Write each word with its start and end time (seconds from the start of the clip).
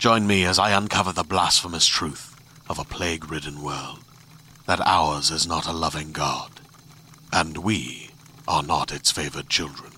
Join 0.00 0.26
me 0.26 0.46
as 0.46 0.58
I 0.58 0.70
uncover 0.70 1.12
the 1.12 1.22
blasphemous 1.22 1.84
truth 1.84 2.34
of 2.70 2.78
a 2.78 2.84
plague 2.84 3.30
ridden 3.30 3.62
world 3.62 3.98
that 4.66 4.80
ours 4.80 5.30
is 5.30 5.46
not 5.46 5.66
a 5.66 5.74
loving 5.74 6.10
God, 6.10 6.62
and 7.34 7.58
we 7.58 8.08
are 8.48 8.62
not 8.62 8.92
its 8.92 9.10
favored 9.10 9.50
children. 9.50 9.92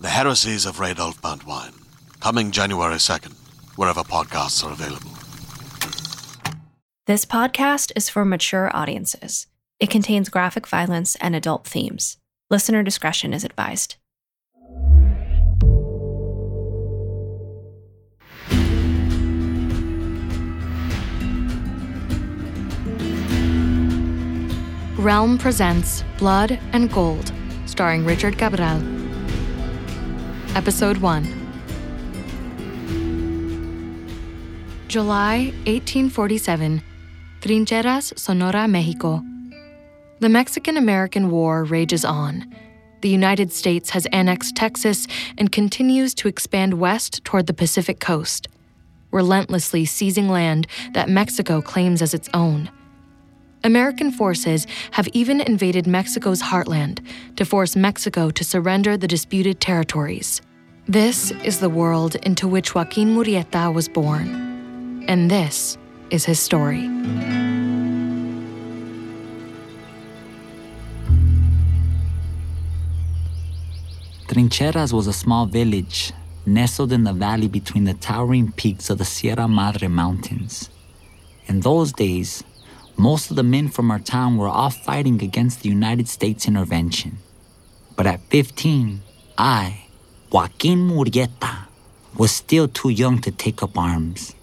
The 0.00 0.08
Heresies 0.08 0.66
of 0.66 0.78
Radolf 0.78 1.20
Burntwine, 1.20 1.80
coming 2.18 2.50
January 2.50 2.96
2nd, 2.96 3.34
wherever 3.76 4.00
podcasts 4.00 4.64
are 4.64 4.72
available. 4.72 5.12
This 7.06 7.24
podcast 7.24 7.92
is 7.94 8.08
for 8.08 8.24
mature 8.24 8.68
audiences. 8.74 9.46
It 9.78 9.90
contains 9.90 10.28
graphic 10.28 10.66
violence 10.66 11.14
and 11.20 11.36
adult 11.36 11.68
themes. 11.68 12.16
Listener 12.50 12.82
discretion 12.82 13.32
is 13.32 13.44
advised. 13.44 13.94
Realm 25.04 25.36
presents 25.36 26.02
Blood 26.16 26.58
and 26.72 26.90
Gold, 26.90 27.30
starring 27.66 28.06
Richard 28.06 28.38
Cabral. 28.38 28.82
Episode 30.56 30.96
1 30.96 31.24
July 34.88 35.52
1847, 35.66 36.82
Trincheras, 37.42 38.18
Sonora, 38.18 38.66
Mexico. 38.66 39.22
The 40.20 40.30
Mexican 40.30 40.78
American 40.78 41.30
War 41.30 41.64
rages 41.64 42.06
on. 42.06 42.50
The 43.02 43.10
United 43.10 43.52
States 43.52 43.90
has 43.90 44.06
annexed 44.06 44.56
Texas 44.56 45.06
and 45.36 45.52
continues 45.52 46.14
to 46.14 46.28
expand 46.28 46.80
west 46.80 47.22
toward 47.24 47.46
the 47.46 47.52
Pacific 47.52 48.00
coast, 48.00 48.48
relentlessly 49.10 49.84
seizing 49.84 50.30
land 50.30 50.66
that 50.94 51.10
Mexico 51.10 51.60
claims 51.60 52.00
as 52.00 52.14
its 52.14 52.30
own. 52.32 52.70
American 53.64 54.10
forces 54.10 54.66
have 54.90 55.08
even 55.14 55.40
invaded 55.40 55.86
Mexico's 55.86 56.42
heartland 56.42 57.00
to 57.36 57.46
force 57.46 57.74
Mexico 57.74 58.30
to 58.30 58.44
surrender 58.44 58.98
the 58.98 59.08
disputed 59.08 59.58
territories. 59.58 60.42
This 60.86 61.30
is 61.42 61.60
the 61.60 61.70
world 61.70 62.14
into 62.16 62.46
which 62.46 62.74
Joaquin 62.74 63.16
Murrieta 63.16 63.72
was 63.72 63.88
born. 63.88 65.02
And 65.08 65.30
this 65.30 65.78
is 66.10 66.26
his 66.26 66.38
story. 66.38 66.82
Trincheras 74.28 74.92
was 74.92 75.06
a 75.06 75.12
small 75.14 75.46
village 75.46 76.12
nestled 76.44 76.92
in 76.92 77.04
the 77.04 77.14
valley 77.14 77.48
between 77.48 77.84
the 77.84 77.94
towering 77.94 78.52
peaks 78.52 78.90
of 78.90 78.98
the 78.98 79.06
Sierra 79.06 79.48
Madre 79.48 79.88
Mountains. 79.88 80.68
In 81.46 81.60
those 81.60 81.92
days, 81.94 82.44
most 82.96 83.30
of 83.30 83.36
the 83.36 83.42
men 83.42 83.68
from 83.68 83.90
our 83.90 83.98
town 83.98 84.36
were 84.36 84.48
off 84.48 84.76
fighting 84.84 85.20
against 85.22 85.62
the 85.62 85.68
United 85.68 86.08
States 86.08 86.46
intervention. 86.46 87.18
But 87.96 88.06
at 88.06 88.20
15, 88.30 89.02
I, 89.36 89.86
Joaquin 90.30 90.78
Murrieta, 90.88 91.66
was 92.16 92.30
still 92.30 92.68
too 92.68 92.90
young 92.90 93.20
to 93.22 93.32
take 93.32 93.62
up 93.62 93.76
arms. 93.76 94.34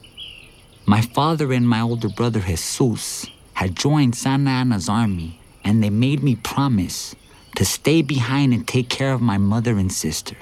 My 0.86 1.02
father 1.02 1.54
and 1.54 1.68
my 1.68 1.80
older 1.80 2.10
brother 2.10 2.42
Jesus 2.42 3.26
had 3.54 3.76
joined 3.76 4.16
Santa 4.16 4.50
Anna's 4.50 4.90
army, 4.90 5.40
and 5.64 5.82
they 5.82 5.90
made 5.90 6.22
me 6.22 6.36
promise 6.36 7.16
to 7.56 7.64
stay 7.64 8.02
behind 8.02 8.54
and 8.54 8.68
take 8.68 8.90
care 8.90 9.14
of 9.14 9.22
my 9.22 9.38
mother 9.38 9.78
and 9.78 9.92
sister. 9.92 10.36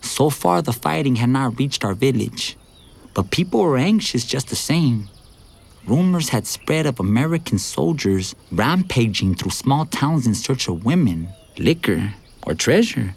So 0.00 0.30
far, 0.30 0.62
the 0.62 0.72
fighting 0.72 1.16
had 1.16 1.28
not 1.28 1.58
reached 1.58 1.84
our 1.84 1.94
village, 1.94 2.56
but 3.12 3.30
people 3.30 3.60
were 3.60 3.76
anxious 3.76 4.24
just 4.24 4.48
the 4.48 4.56
same 4.56 5.08
rumors 5.86 6.28
had 6.28 6.46
spread 6.46 6.86
of 6.86 7.00
American 7.00 7.58
soldiers 7.58 8.34
rampaging 8.52 9.34
through 9.34 9.50
small 9.50 9.86
towns 9.86 10.26
in 10.26 10.34
search 10.34 10.68
of 10.68 10.84
women, 10.84 11.28
liquor, 11.58 12.14
or 12.46 12.54
treasure. 12.54 13.14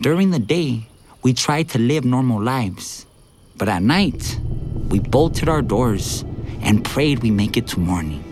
During 0.00 0.30
the 0.30 0.38
day, 0.38 0.86
we 1.22 1.32
tried 1.32 1.68
to 1.70 1.78
live 1.78 2.04
normal 2.04 2.42
lives, 2.42 3.06
but 3.56 3.68
at 3.68 3.82
night, 3.82 4.38
we 4.88 4.98
bolted 4.98 5.48
our 5.48 5.62
doors 5.62 6.24
and 6.62 6.84
prayed 6.84 7.22
we 7.22 7.30
make 7.30 7.56
it 7.56 7.66
to 7.68 7.80
morning. 7.80 8.24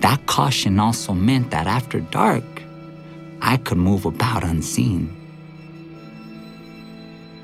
That 0.00 0.26
caution 0.26 0.78
also 0.78 1.12
meant 1.12 1.50
that 1.50 1.66
after 1.66 2.00
dark, 2.00 2.44
I 3.40 3.56
could 3.56 3.78
move 3.78 4.04
about 4.04 4.44
unseen. 4.44 5.14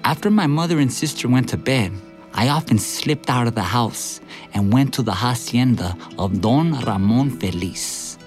After 0.05 0.31
my 0.31 0.47
mother 0.47 0.79
and 0.79 0.93
sister 0.93 1.29
went 1.29 1.49
to 1.49 1.57
bed, 1.57 1.93
I 2.37 2.49
often 2.49 2.79
slipped 2.79 3.31
out 3.31 3.47
of 3.47 3.55
the 3.55 3.63
house 3.63 4.21
and 4.55 4.73
went 4.73 4.93
to 4.95 5.03
the 5.03 5.15
hacienda 5.15 5.97
of 6.19 6.41
Don 6.41 6.81
Ramon 6.81 7.31
Feliz, 7.31 8.19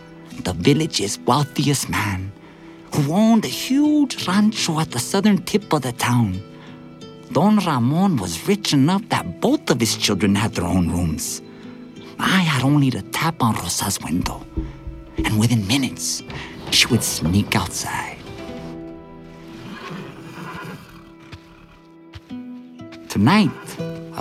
the 0.43 0.53
village's 0.53 1.19
wealthiest 1.19 1.89
man, 1.89 2.31
who 2.95 3.11
owned 3.13 3.43
a 3.43 3.49
huge 3.49 4.25
rancho 4.25 4.79
at 4.79 4.91
the 4.91 4.99
southern 4.99 5.43
tip 5.43 5.73
of 5.73 5.81
the 5.81 5.91
town. 5.91 6.41
Don 7.33 7.57
Ramon 7.57 8.15
was 8.15 8.47
rich 8.47 8.71
enough 8.71 9.07
that 9.09 9.41
both 9.41 9.69
of 9.69 9.81
his 9.81 9.97
children 9.97 10.35
had 10.35 10.53
their 10.53 10.65
own 10.65 10.89
rooms. 10.89 11.41
I 12.17 12.39
had 12.39 12.63
only 12.63 12.89
to 12.91 13.01
tap 13.01 13.43
on 13.43 13.55
Rosa's 13.55 13.99
window, 14.01 14.45
and 15.17 15.37
within 15.37 15.67
minutes, 15.67 16.23
she 16.71 16.87
would 16.87 17.03
sneak 17.03 17.57
outside. 17.57 18.17
Tonight, 23.09 23.51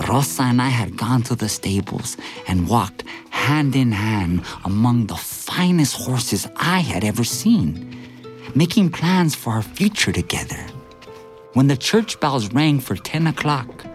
Rosa 0.05 0.43
and 0.43 0.61
I 0.61 0.69
had 0.69 0.97
gone 0.97 1.23
to 1.23 1.35
the 1.35 1.49
stables 1.49 2.17
and 2.47 2.69
walked 2.69 3.03
hand 3.29 3.75
in 3.75 3.91
hand 3.91 4.43
among 4.63 5.07
the 5.07 5.15
finest 5.15 5.95
horses 5.95 6.47
I 6.55 6.79
had 6.79 7.03
ever 7.03 7.23
seen, 7.23 7.97
making 8.53 8.91
plans 8.91 9.33
for 9.35 9.53
our 9.53 9.61
future 9.61 10.11
together. 10.11 10.63
When 11.53 11.67
the 11.67 11.77
church 11.77 12.19
bells 12.19 12.53
rang 12.53 12.79
for 12.79 12.95
10 12.95 13.27
o'clock, 13.27 13.85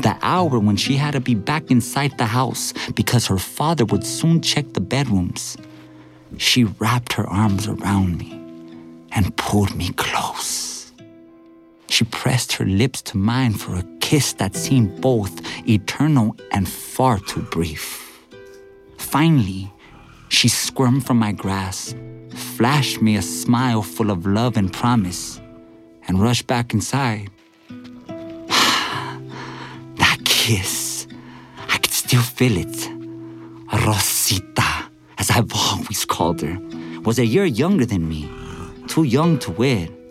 the 0.00 0.16
hour 0.22 0.58
when 0.58 0.76
she 0.76 0.96
had 0.96 1.12
to 1.12 1.20
be 1.20 1.34
back 1.34 1.70
inside 1.70 2.18
the 2.18 2.26
house 2.26 2.72
because 2.94 3.26
her 3.28 3.38
father 3.38 3.84
would 3.84 4.04
soon 4.04 4.40
check 4.40 4.72
the 4.72 4.80
bedrooms, 4.80 5.56
she 6.38 6.64
wrapped 6.64 7.12
her 7.12 7.26
arms 7.28 7.68
around 7.68 8.18
me 8.18 8.32
and 9.12 9.36
pulled 9.36 9.74
me 9.76 9.90
close. 9.90 10.92
She 11.88 12.04
pressed 12.04 12.54
her 12.54 12.64
lips 12.64 13.02
to 13.02 13.18
mine 13.18 13.52
for 13.52 13.76
a 13.76 13.82
kiss 14.12 14.34
that 14.34 14.54
seemed 14.54 15.00
both 15.00 15.40
eternal 15.66 16.36
and 16.50 16.68
far 16.68 17.18
too 17.18 17.40
brief. 17.50 18.20
Finally, 18.98 19.72
she 20.28 20.48
squirmed 20.48 21.06
from 21.06 21.18
my 21.18 21.32
grasp, 21.32 21.96
flashed 22.58 23.00
me 23.00 23.16
a 23.16 23.22
smile 23.22 23.80
full 23.80 24.10
of 24.10 24.26
love 24.26 24.58
and 24.58 24.70
promise, 24.70 25.40
and 26.06 26.20
rushed 26.20 26.46
back 26.46 26.74
inside. 26.74 27.30
that 30.02 30.18
kiss, 30.26 31.06
I 31.70 31.78
could 31.78 31.94
still 31.94 32.20
feel 32.20 32.58
it. 32.58 32.90
Rosita, 33.86 34.90
as 35.16 35.30
I've 35.30 35.50
always 35.54 36.04
called 36.04 36.42
her, 36.42 36.58
was 37.02 37.18
a 37.18 37.24
year 37.24 37.46
younger 37.46 37.86
than 37.86 38.06
me, 38.06 38.28
too 38.88 39.04
young 39.04 39.38
to 39.38 39.52
wed 39.52 40.01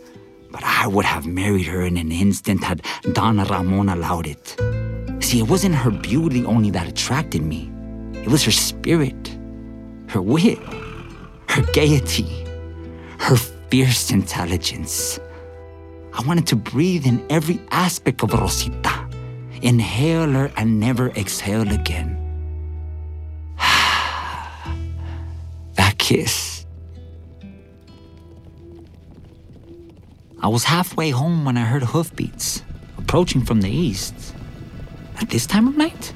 but 0.51 0.63
I 0.63 0.87
would 0.87 1.05
have 1.05 1.25
married 1.25 1.65
her 1.67 1.81
in 1.81 1.97
an 1.97 2.11
instant 2.11 2.63
had 2.63 2.81
Don 3.13 3.37
Ramon 3.39 3.89
allowed 3.89 4.27
it. 4.27 4.55
See, 5.23 5.39
it 5.39 5.47
wasn't 5.47 5.75
her 5.75 5.91
beauty 5.91 6.43
only 6.45 6.69
that 6.71 6.87
attracted 6.87 7.41
me, 7.41 7.71
It 8.13 8.27
was 8.27 8.43
her 8.43 8.51
spirit, 8.51 9.37
her 10.07 10.21
wit, 10.21 10.59
her 11.47 11.63
gaiety, 11.73 12.45
her 13.19 13.37
fierce 13.69 14.11
intelligence. 14.11 15.19
I 16.13 16.21
wanted 16.27 16.45
to 16.47 16.55
breathe 16.55 17.05
in 17.05 17.25
every 17.29 17.61
aspect 17.71 18.21
of 18.23 18.33
Rosita, 18.33 19.07
inhale 19.61 20.29
her 20.31 20.51
and 20.57 20.79
never 20.79 21.09
exhale 21.11 21.71
again. 21.71 22.17
that 25.75 25.95
kiss. 25.97 26.50
I 30.43 30.47
was 30.47 30.63
halfway 30.63 31.11
home 31.11 31.45
when 31.45 31.55
I 31.55 31.65
heard 31.65 31.83
hoofbeats 31.83 32.63
approaching 32.97 33.45
from 33.45 33.61
the 33.61 33.69
east. 33.69 34.15
At 35.21 35.29
this 35.29 35.45
time 35.45 35.67
of 35.67 35.77
night? 35.77 36.15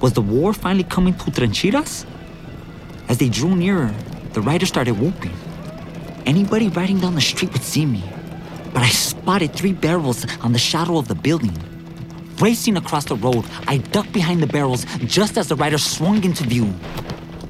Was 0.00 0.12
the 0.12 0.20
war 0.20 0.52
finally 0.52 0.84
coming 0.84 1.14
to 1.14 1.32
Trincheras? 1.32 2.06
As 3.08 3.18
they 3.18 3.28
drew 3.28 3.56
nearer, 3.56 3.92
the 4.34 4.40
rider 4.40 4.66
started 4.66 5.00
whooping. 5.00 5.34
Anybody 6.26 6.68
riding 6.68 7.00
down 7.00 7.16
the 7.16 7.20
street 7.20 7.52
would 7.52 7.64
see 7.64 7.84
me, 7.84 8.04
but 8.72 8.84
I 8.84 8.88
spotted 8.90 9.52
three 9.52 9.72
barrels 9.72 10.24
on 10.40 10.52
the 10.52 10.60
shadow 10.60 10.96
of 10.96 11.08
the 11.08 11.16
building. 11.16 11.58
Racing 12.40 12.76
across 12.76 13.06
the 13.06 13.16
road, 13.16 13.44
I 13.66 13.78
ducked 13.78 14.12
behind 14.12 14.44
the 14.44 14.46
barrels 14.46 14.84
just 15.06 15.38
as 15.38 15.48
the 15.48 15.56
rider 15.56 15.78
swung 15.78 16.22
into 16.22 16.44
view. 16.44 16.72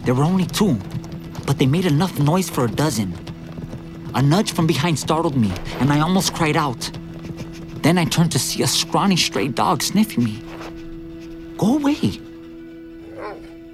There 0.04 0.14
were 0.14 0.25
only 0.25 0.46
two, 0.46 0.78
but 1.46 1.58
they 1.58 1.66
made 1.66 1.84
enough 1.84 2.19
noise 2.19 2.48
for 2.48 2.64
a 2.64 2.70
dozen. 2.70 3.24
A 4.14 4.22
nudge 4.22 4.52
from 4.52 4.66
behind 4.66 4.96
startled 4.99 5.37
me, 5.37 5.52
and 5.81 5.93
I 5.93 5.99
almost 5.99 6.34
cried 6.34 6.56
out. 6.56 6.90
Then 7.82 7.99
I 7.99 8.05
turned 8.05 8.31
to 8.32 8.38
see 8.38 8.62
a 8.62 8.66
scrawny 8.66 9.16
stray 9.16 9.49
dog 9.49 9.82
sniffing 9.82 10.22
me. 10.22 10.40
Go 11.58 11.78
away. 11.78 12.20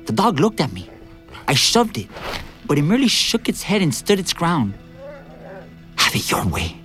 The 0.06 0.12
dog 0.12 0.40
looked 0.40 0.60
at 0.60 0.72
me. 0.72 0.88
I 1.46 1.54
shoved 1.54 1.98
it, 1.98 2.08
but 2.66 2.78
it 2.78 2.82
merely 2.82 3.08
shook 3.08 3.48
its 3.48 3.62
head 3.62 3.82
and 3.82 3.94
stood 3.94 4.19
its 4.19 4.32
ground. 4.32 4.75
Have 5.96 6.14
it 6.14 6.31
your 6.31 6.46
way. 6.46 6.76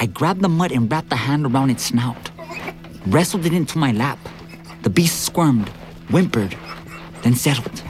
I 0.00 0.06
grabbed 0.06 0.40
the 0.40 0.48
mud 0.48 0.72
and 0.72 0.90
wrapped 0.90 1.10
the 1.10 1.16
hand 1.16 1.46
around 1.46 1.70
its 1.70 1.84
snout, 1.84 2.30
wrestled 3.06 3.46
it 3.46 3.52
into 3.52 3.78
my 3.78 3.92
lap. 3.92 4.18
The 4.82 4.90
beast 4.90 5.22
squirmed, 5.22 5.68
whimpered, 6.10 6.56
then 7.22 7.36
settled. 7.36 7.80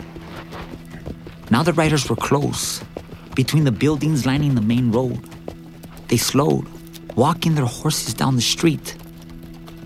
Now 1.51 1.63
the 1.63 1.73
riders 1.73 2.11
were 2.11 2.17
close, 2.17 2.83
between 3.35 3.65
the 3.65 3.73
buildings 3.73 4.27
lining 4.27 4.55
the 4.55 4.61
main 4.61 4.93
road. 4.93 5.19
They 6.09 6.17
slowed, 6.17 6.67
walking 7.17 7.55
their 7.55 7.67
horses 7.67 8.15
down 8.15 8.37
the 8.37 8.43
street. 8.43 8.97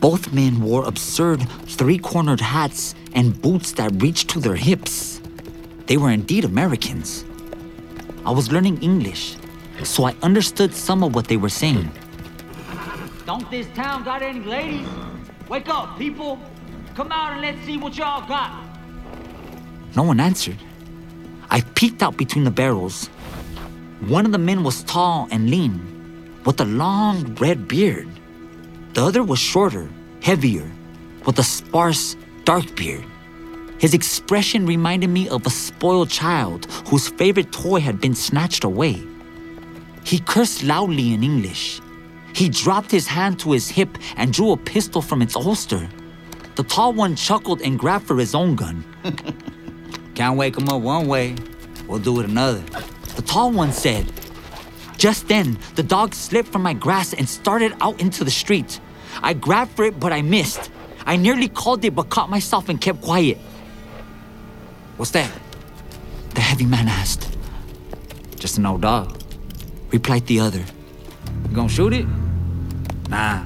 Both 0.00 0.32
men 0.32 0.60
wore 0.60 0.84
absurd 0.86 1.48
three 1.66 1.98
cornered 1.98 2.40
hats 2.40 2.94
and 3.14 3.40
boots 3.40 3.72
that 3.72 4.02
reached 4.02 4.30
to 4.30 4.40
their 4.40 4.56
hips. 4.56 5.20
They 5.86 5.96
were 5.96 6.10
indeed 6.10 6.44
Americans. 6.44 7.24
I 8.24 8.30
was 8.30 8.50
learning 8.50 8.82
English, 8.82 9.36
so 9.84 10.04
I 10.04 10.14
understood 10.22 10.74
some 10.74 11.02
of 11.02 11.14
what 11.14 11.28
they 11.28 11.36
were 11.36 11.48
saying. 11.48 11.90
Don't 13.24 13.48
this 13.50 13.66
town 13.74 14.04
got 14.04 14.22
any 14.22 14.40
ladies? 14.40 14.88
Wake 15.48 15.68
up, 15.68 15.98
people! 15.98 16.40
Come 16.94 17.12
out 17.12 17.32
and 17.32 17.42
let's 17.42 17.64
see 17.66 17.76
what 17.76 17.96
y'all 17.96 18.26
got! 18.26 18.64
No 19.94 20.02
one 20.02 20.18
answered. 20.18 20.58
I 21.50 21.60
peeked 21.60 22.02
out 22.02 22.16
between 22.16 22.44
the 22.44 22.50
barrels. 22.50 23.08
One 24.00 24.26
of 24.26 24.32
the 24.32 24.38
men 24.38 24.62
was 24.62 24.84
tall 24.84 25.26
and 25.30 25.50
lean, 25.50 25.80
with 26.44 26.60
a 26.60 26.64
long 26.64 27.34
red 27.36 27.66
beard. 27.66 28.08
The 28.92 29.02
other 29.02 29.22
was 29.22 29.38
shorter, 29.38 29.88
heavier, 30.22 30.70
with 31.24 31.38
a 31.38 31.42
sparse, 31.42 32.14
dark 32.44 32.76
beard. 32.76 33.04
His 33.78 33.94
expression 33.94 34.66
reminded 34.66 35.08
me 35.08 35.28
of 35.28 35.46
a 35.46 35.50
spoiled 35.50 36.10
child 36.10 36.66
whose 36.88 37.08
favorite 37.08 37.52
toy 37.52 37.80
had 37.80 38.00
been 38.00 38.14
snatched 38.14 38.64
away. 38.64 39.02
He 40.04 40.18
cursed 40.18 40.62
loudly 40.62 41.14
in 41.14 41.22
English. 41.22 41.80
He 42.34 42.48
dropped 42.48 42.90
his 42.90 43.06
hand 43.06 43.40
to 43.40 43.52
his 43.52 43.68
hip 43.68 43.96
and 44.16 44.32
drew 44.32 44.52
a 44.52 44.56
pistol 44.56 45.00
from 45.00 45.22
its 45.22 45.34
holster. 45.34 45.88
The 46.54 46.64
tall 46.64 46.92
one 46.92 47.16
chuckled 47.16 47.62
and 47.62 47.78
grabbed 47.78 48.06
for 48.06 48.18
his 48.18 48.34
own 48.34 48.56
gun. 48.56 48.84
Can't 50.14 50.36
wake 50.36 50.56
him 50.56 50.68
up 50.68 50.82
one 50.82 51.06
way, 51.08 51.34
we'll 51.86 51.98
do 51.98 52.20
it 52.20 52.26
another. 52.26 52.62
The 53.16 53.22
tall 53.22 53.50
one 53.50 53.72
said. 53.72 54.12
Just 54.96 55.28
then, 55.28 55.58
the 55.74 55.82
dog 55.82 56.14
slipped 56.14 56.48
from 56.48 56.62
my 56.62 56.72
grasp 56.72 57.14
and 57.18 57.28
started 57.28 57.74
out 57.80 58.00
into 58.00 58.24
the 58.24 58.30
street. 58.30 58.80
I 59.22 59.34
grabbed 59.34 59.72
for 59.72 59.84
it, 59.84 59.98
but 59.98 60.12
I 60.12 60.22
missed. 60.22 60.70
I 61.04 61.16
nearly 61.16 61.48
called 61.48 61.84
it, 61.84 61.94
but 61.94 62.08
caught 62.08 62.30
myself 62.30 62.68
and 62.68 62.80
kept 62.80 63.02
quiet. 63.02 63.38
What's 64.96 65.10
that? 65.12 65.30
The 66.34 66.40
heavy 66.40 66.66
man 66.66 66.88
asked. 66.88 67.36
Just 68.38 68.58
an 68.58 68.66
old 68.66 68.82
dog, 68.82 69.20
replied 69.90 70.26
the 70.26 70.40
other. 70.40 70.64
You 71.48 71.54
gonna 71.54 71.68
shoot 71.68 71.92
it? 71.92 72.06
Nah. 73.08 73.44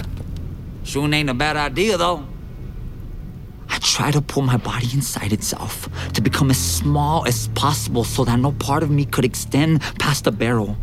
Shooting 0.85 1.15
ain't 1.15 1.31
a 1.31 1.35
bad 1.35 1.57
idea, 1.57 1.97
though. 1.97 2.27
Tried 3.81 4.13
to 4.13 4.21
pull 4.21 4.43
my 4.43 4.57
body 4.57 4.89
inside 4.93 5.33
itself 5.33 5.89
to 6.13 6.21
become 6.21 6.51
as 6.51 6.59
small 6.59 7.27
as 7.27 7.49
possible 7.49 8.05
so 8.05 8.25
that 8.25 8.39
no 8.39 8.53
part 8.53 8.83
of 8.83 8.91
me 8.91 9.05
could 9.05 9.25
extend 9.25 9.81
past 9.99 10.25
the 10.25 10.33
barrel. 10.33 10.77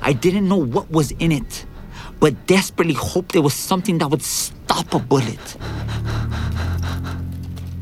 I 0.00 0.12
didn't 0.12 0.48
know 0.48 0.56
what 0.56 0.90
was 0.90 1.12
in 1.12 1.32
it, 1.32 1.64
but 2.18 2.46
desperately 2.46 2.94
hoped 2.94 3.32
there 3.32 3.42
was 3.42 3.54
something 3.54 3.98
that 3.98 4.08
would 4.10 4.22
stop 4.22 4.92
a 4.92 4.98
bullet. 4.98 5.56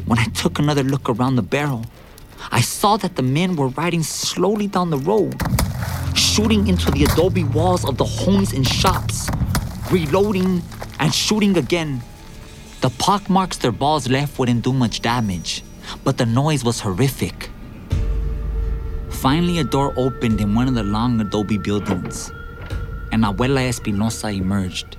When 0.07 0.19
I 0.19 0.25
took 0.35 0.59
another 0.59 0.83
look 0.83 1.09
around 1.09 1.37
the 1.37 1.43
barrel, 1.43 1.87
I 2.53 2.61
saw 2.61 2.97
that 2.99 3.17
the 3.17 3.23
men 3.23 3.57
were 3.57 3.69
riding 3.69 4.03
slowly 4.03 4.67
down 4.67 4.91
the 4.91 4.99
road, 4.99 5.41
shooting 6.15 6.67
into 6.69 6.91
the 6.91 7.05
adobe 7.05 7.45
walls 7.45 7.85
of 7.85 7.97
the 7.97 8.05
homes 8.05 8.53
and 8.53 8.67
shops, 8.67 9.29
reloading 9.91 10.63
and 10.99 11.15
shooting 11.15 11.57
again. 11.57 12.03
The 12.81 12.89
pockmarks 12.89 13.59
their 13.59 13.73
balls 13.73 14.09
left 14.09 14.39
wouldn't 14.39 14.65
do 14.65 14.73
much 14.73 15.03
damage, 15.03 15.63
but 16.03 16.17
the 16.17 16.25
noise 16.25 16.65
was 16.65 16.81
horrific. 16.81 17.51
Finally, 19.11 19.59
a 19.59 19.65
door 19.65 19.93
opened 19.99 20.41
in 20.41 20.55
one 20.55 20.67
of 20.67 20.73
the 20.73 20.83
long 20.83 21.21
adobe 21.21 21.59
buildings, 21.59 22.33
and 23.13 23.23
Abuela 23.23 23.69
Espinosa 23.69 24.29
emerged. 24.29 24.97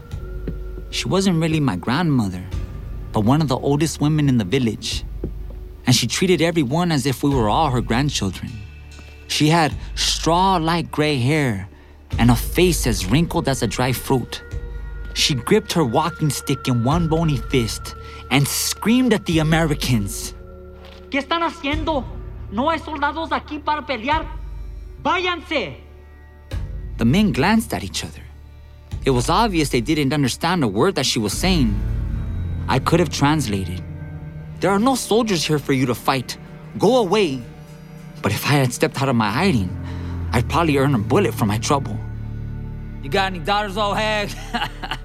She 0.92 1.08
wasn't 1.08 1.42
really 1.42 1.60
my 1.60 1.76
grandmother, 1.76 2.44
but 3.12 3.22
one 3.22 3.42
of 3.42 3.48
the 3.48 3.58
oldest 3.58 4.00
women 4.00 4.30
in 4.30 4.38
the 4.38 4.46
village, 4.46 5.04
and 5.88 5.96
she 5.96 6.06
treated 6.06 6.40
everyone 6.40 6.92
as 6.92 7.08
if 7.08 7.24
we 7.24 7.32
were 7.32 7.50
all 7.50 7.72
her 7.72 7.82
grandchildren. 7.82 8.52
She 9.28 9.48
had 9.48 9.74
straw 9.96 10.58
like 10.58 10.92
gray 10.92 11.18
hair 11.18 11.68
and 12.20 12.30
a 12.30 12.36
face 12.36 12.86
as 12.86 13.08
wrinkled 13.08 13.48
as 13.50 13.64
a 13.64 13.68
dry 13.68 13.92
fruit. 13.92 14.44
She 15.14 15.36
gripped 15.36 15.74
her 15.74 15.84
walking 15.84 16.30
stick 16.30 16.68
in 16.68 16.84
one 16.84 17.08
bony 17.08 17.38
fist 17.38 17.96
and 18.30 18.48
screamed 18.48 19.14
at 19.14 19.26
the 19.26 19.40
Americans. 19.40 20.34
¿Qué 21.10 21.20
están 21.20 21.44
haciendo? 21.44 22.06
No 22.52 22.70
hay 22.70 22.80
soldados 22.80 23.32
aquí 23.32 23.60
para 23.64 23.86
pelear. 23.86 24.26
¡Váyanse! 25.04 25.78
The 26.98 27.06
men 27.06 27.32
glanced 27.32 27.74
at 27.74 27.84
each 27.84 28.04
other. 28.04 28.22
It 29.04 29.12
was 29.12 29.30
obvious 29.30 29.70
they 29.70 29.82
didn't 29.82 30.14
understand 30.14 30.64
a 30.64 30.68
word 30.68 30.96
that 30.96 31.06
she 31.06 31.20
was 31.20 31.34
saying. 31.34 31.74
I 32.68 32.80
could 32.80 33.00
have 33.00 33.10
translated. 33.10 33.82
There 34.60 34.70
are 34.70 34.80
no 34.80 34.96
soldiers 34.96 35.44
here 35.44 35.58
for 35.58 35.74
you 35.74 35.88
to 35.88 35.96
fight. 35.96 36.38
Go 36.78 36.98
away. 36.98 37.42
But 38.22 38.32
if 38.32 38.46
I 38.46 38.54
had 38.54 38.72
stepped 38.72 39.02
out 39.02 39.10
of 39.10 39.16
my 39.16 39.30
hiding, 39.30 39.70
I'd 40.32 40.48
probably 40.48 40.78
earn 40.78 40.94
a 40.94 41.00
bullet 41.00 41.34
for 41.34 41.46
my 41.46 41.58
trouble. 41.58 41.98
You 43.02 43.10
got 43.10 43.34
any 43.34 43.40
daughters, 43.40 43.78
old 43.78 43.98
hag? 43.98 44.30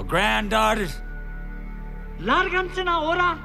or 0.00 0.04
granddaughters? 0.04 1.00
Lárganse 2.18 2.86
ahora! 2.86 3.38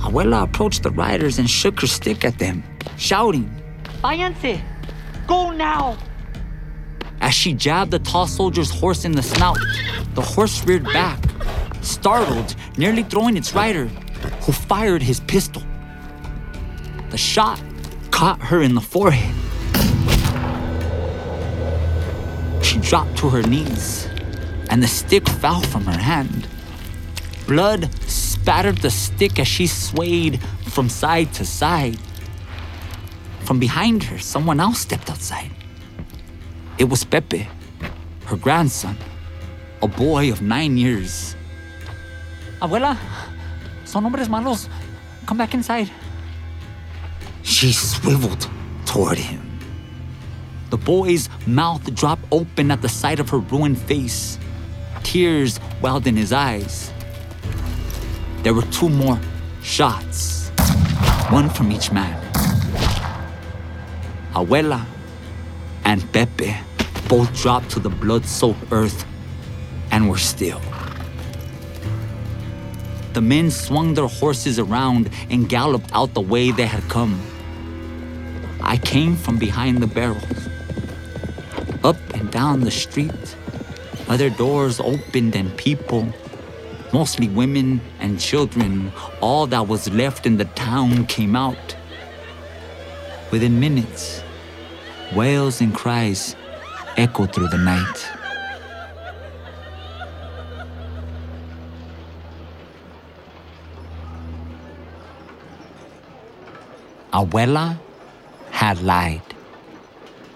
Abuela 0.00 0.42
approached 0.42 0.82
the 0.82 0.90
riders 0.90 1.38
and 1.38 1.48
shook 1.48 1.80
her 1.80 1.86
stick 1.86 2.24
at 2.24 2.38
them, 2.38 2.62
shouting. 2.96 3.48
Váyanse! 4.02 4.60
Go 5.26 5.52
now! 5.52 5.96
As 7.20 7.32
she 7.32 7.54
jabbed 7.54 7.90
the 7.90 8.00
tall 8.00 8.26
soldier's 8.26 8.70
horse 8.70 9.04
in 9.04 9.12
the 9.12 9.22
snout, 9.22 9.58
the 10.14 10.22
horse 10.22 10.64
reared 10.64 10.84
back, 10.84 11.20
startled, 11.80 12.54
nearly 12.76 13.02
throwing 13.04 13.36
its 13.36 13.54
rider, 13.54 13.86
who 14.42 14.52
fired 14.52 15.02
his 15.02 15.20
pistol. 15.20 15.62
The 17.10 17.18
shot 17.18 17.62
caught 18.10 18.40
her 18.40 18.62
in 18.62 18.74
the 18.74 18.80
forehead. 18.80 19.34
She 22.62 22.78
dropped 22.78 23.16
to 23.18 23.30
her 23.30 23.42
knees, 23.42 24.08
and 24.74 24.82
the 24.82 24.88
stick 24.88 25.28
fell 25.28 25.60
from 25.60 25.84
her 25.84 25.96
hand. 25.96 26.48
Blood 27.46 27.88
spattered 28.10 28.78
the 28.78 28.90
stick 28.90 29.38
as 29.38 29.46
she 29.46 29.68
swayed 29.68 30.42
from 30.66 30.88
side 30.88 31.32
to 31.34 31.44
side. 31.44 31.96
From 33.44 33.60
behind 33.60 34.02
her, 34.02 34.18
someone 34.18 34.58
else 34.58 34.80
stepped 34.80 35.08
outside. 35.08 35.52
It 36.76 36.86
was 36.90 37.04
Pepe, 37.04 37.46
her 38.26 38.36
grandson, 38.36 38.96
a 39.80 39.86
boy 39.86 40.32
of 40.32 40.42
nine 40.42 40.76
years. 40.76 41.36
Abuela, 42.60 42.98
son 43.84 44.02
hombres 44.02 44.28
malos. 44.28 44.68
Come 45.24 45.38
back 45.38 45.54
inside. 45.54 45.88
She 47.44 47.70
swiveled 47.72 48.50
toward 48.86 49.18
him. 49.18 49.56
The 50.70 50.78
boy's 50.78 51.28
mouth 51.46 51.94
dropped 51.94 52.24
open 52.32 52.72
at 52.72 52.82
the 52.82 52.88
sight 52.88 53.20
of 53.20 53.28
her 53.28 53.38
ruined 53.38 53.78
face. 53.78 54.36
Tears 55.14 55.60
welled 55.80 56.08
in 56.08 56.16
his 56.16 56.32
eyes. 56.32 56.90
There 58.42 58.52
were 58.52 58.66
two 58.72 58.88
more 58.88 59.20
shots, 59.62 60.48
one 61.30 61.48
from 61.50 61.70
each 61.70 61.92
man. 61.92 62.20
Abuela 64.32 64.84
and 65.84 66.02
Pepe 66.12 66.56
both 67.08 67.32
dropped 67.40 67.70
to 67.70 67.78
the 67.78 67.90
blood 67.90 68.26
soaked 68.26 68.72
earth 68.72 69.06
and 69.92 70.10
were 70.10 70.18
still. 70.18 70.60
The 73.12 73.22
men 73.22 73.52
swung 73.52 73.94
their 73.94 74.08
horses 74.08 74.58
around 74.58 75.10
and 75.30 75.48
galloped 75.48 75.90
out 75.94 76.14
the 76.14 76.22
way 76.22 76.50
they 76.50 76.66
had 76.66 76.82
come. 76.88 77.22
I 78.60 78.78
came 78.78 79.14
from 79.14 79.38
behind 79.38 79.78
the 79.78 79.86
barrels. 79.86 80.48
Up 81.84 81.98
and 82.14 82.32
down 82.32 82.62
the 82.62 82.72
street, 82.72 83.36
other 84.08 84.30
doors 84.30 84.80
opened 84.80 85.34
and 85.34 85.56
people, 85.56 86.06
mostly 86.92 87.28
women 87.28 87.80
and 88.00 88.20
children, 88.20 88.92
all 89.20 89.46
that 89.46 89.66
was 89.66 89.88
left 89.90 90.26
in 90.26 90.36
the 90.36 90.44
town 90.56 91.06
came 91.06 91.34
out. 91.34 91.76
Within 93.30 93.58
minutes, 93.58 94.22
wails 95.14 95.60
and 95.60 95.74
cries 95.74 96.36
echoed 96.96 97.34
through 97.34 97.48
the 97.48 97.58
night. 97.58 98.10
Abuela 107.12 107.78
had 108.50 108.82
lied. 108.82 109.22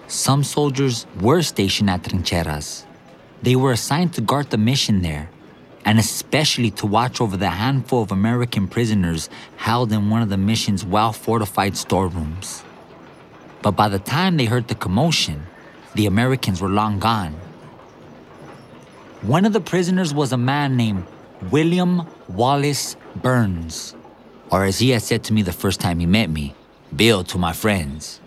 Some 0.07 0.43
soldiers 0.43 1.05
were 1.19 1.41
stationed 1.41 1.89
at 1.89 2.03
Trincheras. 2.03 2.85
They 3.41 3.55
were 3.55 3.71
assigned 3.71 4.13
to 4.15 4.21
guard 4.21 4.49
the 4.49 4.57
mission 4.57 5.01
there, 5.01 5.29
and 5.85 5.97
especially 5.97 6.71
to 6.71 6.85
watch 6.85 7.21
over 7.21 7.37
the 7.37 7.49
handful 7.49 8.01
of 8.01 8.11
American 8.11 8.67
prisoners 8.67 9.29
held 9.55 9.91
in 9.91 10.09
one 10.09 10.21
of 10.21 10.29
the 10.29 10.37
mission's 10.37 10.83
well 10.85 11.13
fortified 11.13 11.77
storerooms. 11.77 12.63
But 13.61 13.71
by 13.71 13.87
the 13.87 13.99
time 13.99 14.37
they 14.37 14.45
heard 14.45 14.67
the 14.67 14.75
commotion, 14.75 15.47
the 15.95 16.05
Americans 16.05 16.61
were 16.61 16.69
long 16.69 16.99
gone. 16.99 17.33
One 19.21 19.45
of 19.45 19.53
the 19.53 19.61
prisoners 19.61 20.13
was 20.13 20.31
a 20.31 20.37
man 20.37 20.77
named 20.77 21.05
William 21.51 22.07
Wallace 22.27 22.95
Burns, 23.15 23.95
or 24.51 24.65
as 24.65 24.79
he 24.79 24.91
had 24.91 25.01
said 25.01 25.23
to 25.25 25.33
me 25.33 25.41
the 25.41 25.51
first 25.51 25.79
time 25.79 25.99
he 25.99 26.05
met 26.05 26.29
me, 26.29 26.55
Bill 26.95 27.23
to 27.25 27.37
my 27.37 27.53
friends. 27.53 28.19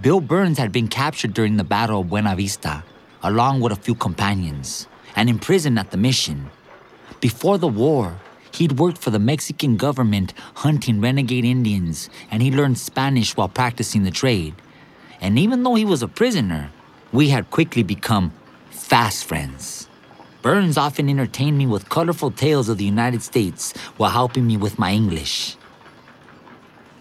Bill 0.00 0.20
Burns 0.20 0.58
had 0.58 0.72
been 0.72 0.88
captured 0.88 1.34
during 1.34 1.56
the 1.56 1.64
Battle 1.64 2.00
of 2.00 2.08
Buena 2.08 2.36
Vista, 2.36 2.84
along 3.22 3.60
with 3.60 3.72
a 3.72 3.76
few 3.76 3.94
companions, 3.94 4.86
and 5.16 5.28
imprisoned 5.28 5.78
at 5.78 5.90
the 5.90 5.96
mission. 5.96 6.50
Before 7.20 7.58
the 7.58 7.68
war, 7.68 8.20
he'd 8.54 8.78
worked 8.78 8.98
for 8.98 9.10
the 9.10 9.18
Mexican 9.18 9.76
government 9.76 10.34
hunting 10.54 11.00
renegade 11.00 11.44
Indians, 11.44 12.08
and 12.30 12.42
he 12.42 12.50
learned 12.50 12.78
Spanish 12.78 13.36
while 13.36 13.48
practicing 13.48 14.04
the 14.04 14.10
trade. 14.10 14.54
And 15.20 15.38
even 15.38 15.62
though 15.62 15.74
he 15.74 15.84
was 15.84 16.02
a 16.02 16.08
prisoner, 16.08 16.70
we 17.12 17.30
had 17.30 17.50
quickly 17.50 17.82
become 17.82 18.32
fast 18.70 19.24
friends. 19.24 19.88
Burns 20.42 20.78
often 20.78 21.08
entertained 21.08 21.58
me 21.58 21.66
with 21.66 21.88
colorful 21.88 22.30
tales 22.30 22.68
of 22.68 22.78
the 22.78 22.84
United 22.84 23.22
States 23.22 23.76
while 23.96 24.10
helping 24.10 24.46
me 24.46 24.56
with 24.56 24.78
my 24.78 24.92
English. 24.92 25.56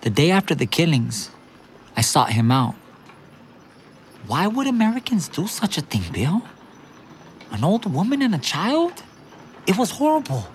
The 0.01 0.09
day 0.09 0.31
after 0.31 0.55
the 0.55 0.65
killings, 0.65 1.29
I 1.95 2.01
sought 2.01 2.31
him 2.31 2.51
out. 2.51 2.75
Why 4.27 4.45
would 4.47 4.67
Americans 4.67 5.29
do 5.29 5.47
such 5.47 5.77
a 5.77 5.81
thing, 5.81 6.03
Bill? 6.11 6.41
An 7.51 7.63
old 7.63 7.85
woman 7.91 8.21
and 8.21 8.35
a 8.35 8.39
child? 8.39 9.03
It 9.65 9.77
was 9.77 9.91
horrible. 9.91 10.45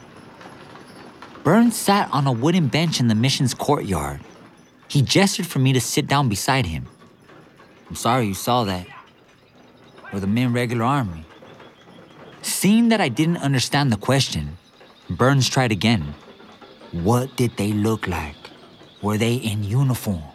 Burns 1.43 1.75
sat 1.75 2.09
on 2.13 2.27
a 2.27 2.33
wooden 2.33 2.69
bench 2.69 3.01
in 3.01 3.09
the 3.09 3.15
mission's 3.15 3.55
courtyard. 3.55 4.21
He 4.89 5.01
gestured 5.01 5.47
for 5.47 5.59
me 5.59 5.73
to 5.73 5.81
sit 5.81 6.07
down 6.07 6.29
beside 6.29 6.67
him. 6.67 6.87
I'm 7.89 7.97
sorry 7.97 8.27
you 8.27 8.35
saw 8.35 8.65
that. 8.65 8.87
We're 10.13 10.21
the 10.21 10.27
men 10.27 10.53
regular 10.53 10.85
army. 10.85 11.25
Seeing 12.43 12.91
that 12.91 13.01
I 13.01 13.09
didn't 13.09 13.39
understand 13.39 13.91
the 13.91 13.97
question, 13.97 14.59
Burns 15.09 15.49
tried 15.49 15.73
again. 15.73 16.15
What 16.93 17.37
did 17.37 17.57
they 17.57 17.73
look 17.73 18.07
like? 18.07 18.37
Were 19.01 19.17
they 19.17 19.35
in 19.35 19.65
uniform? 19.65 20.32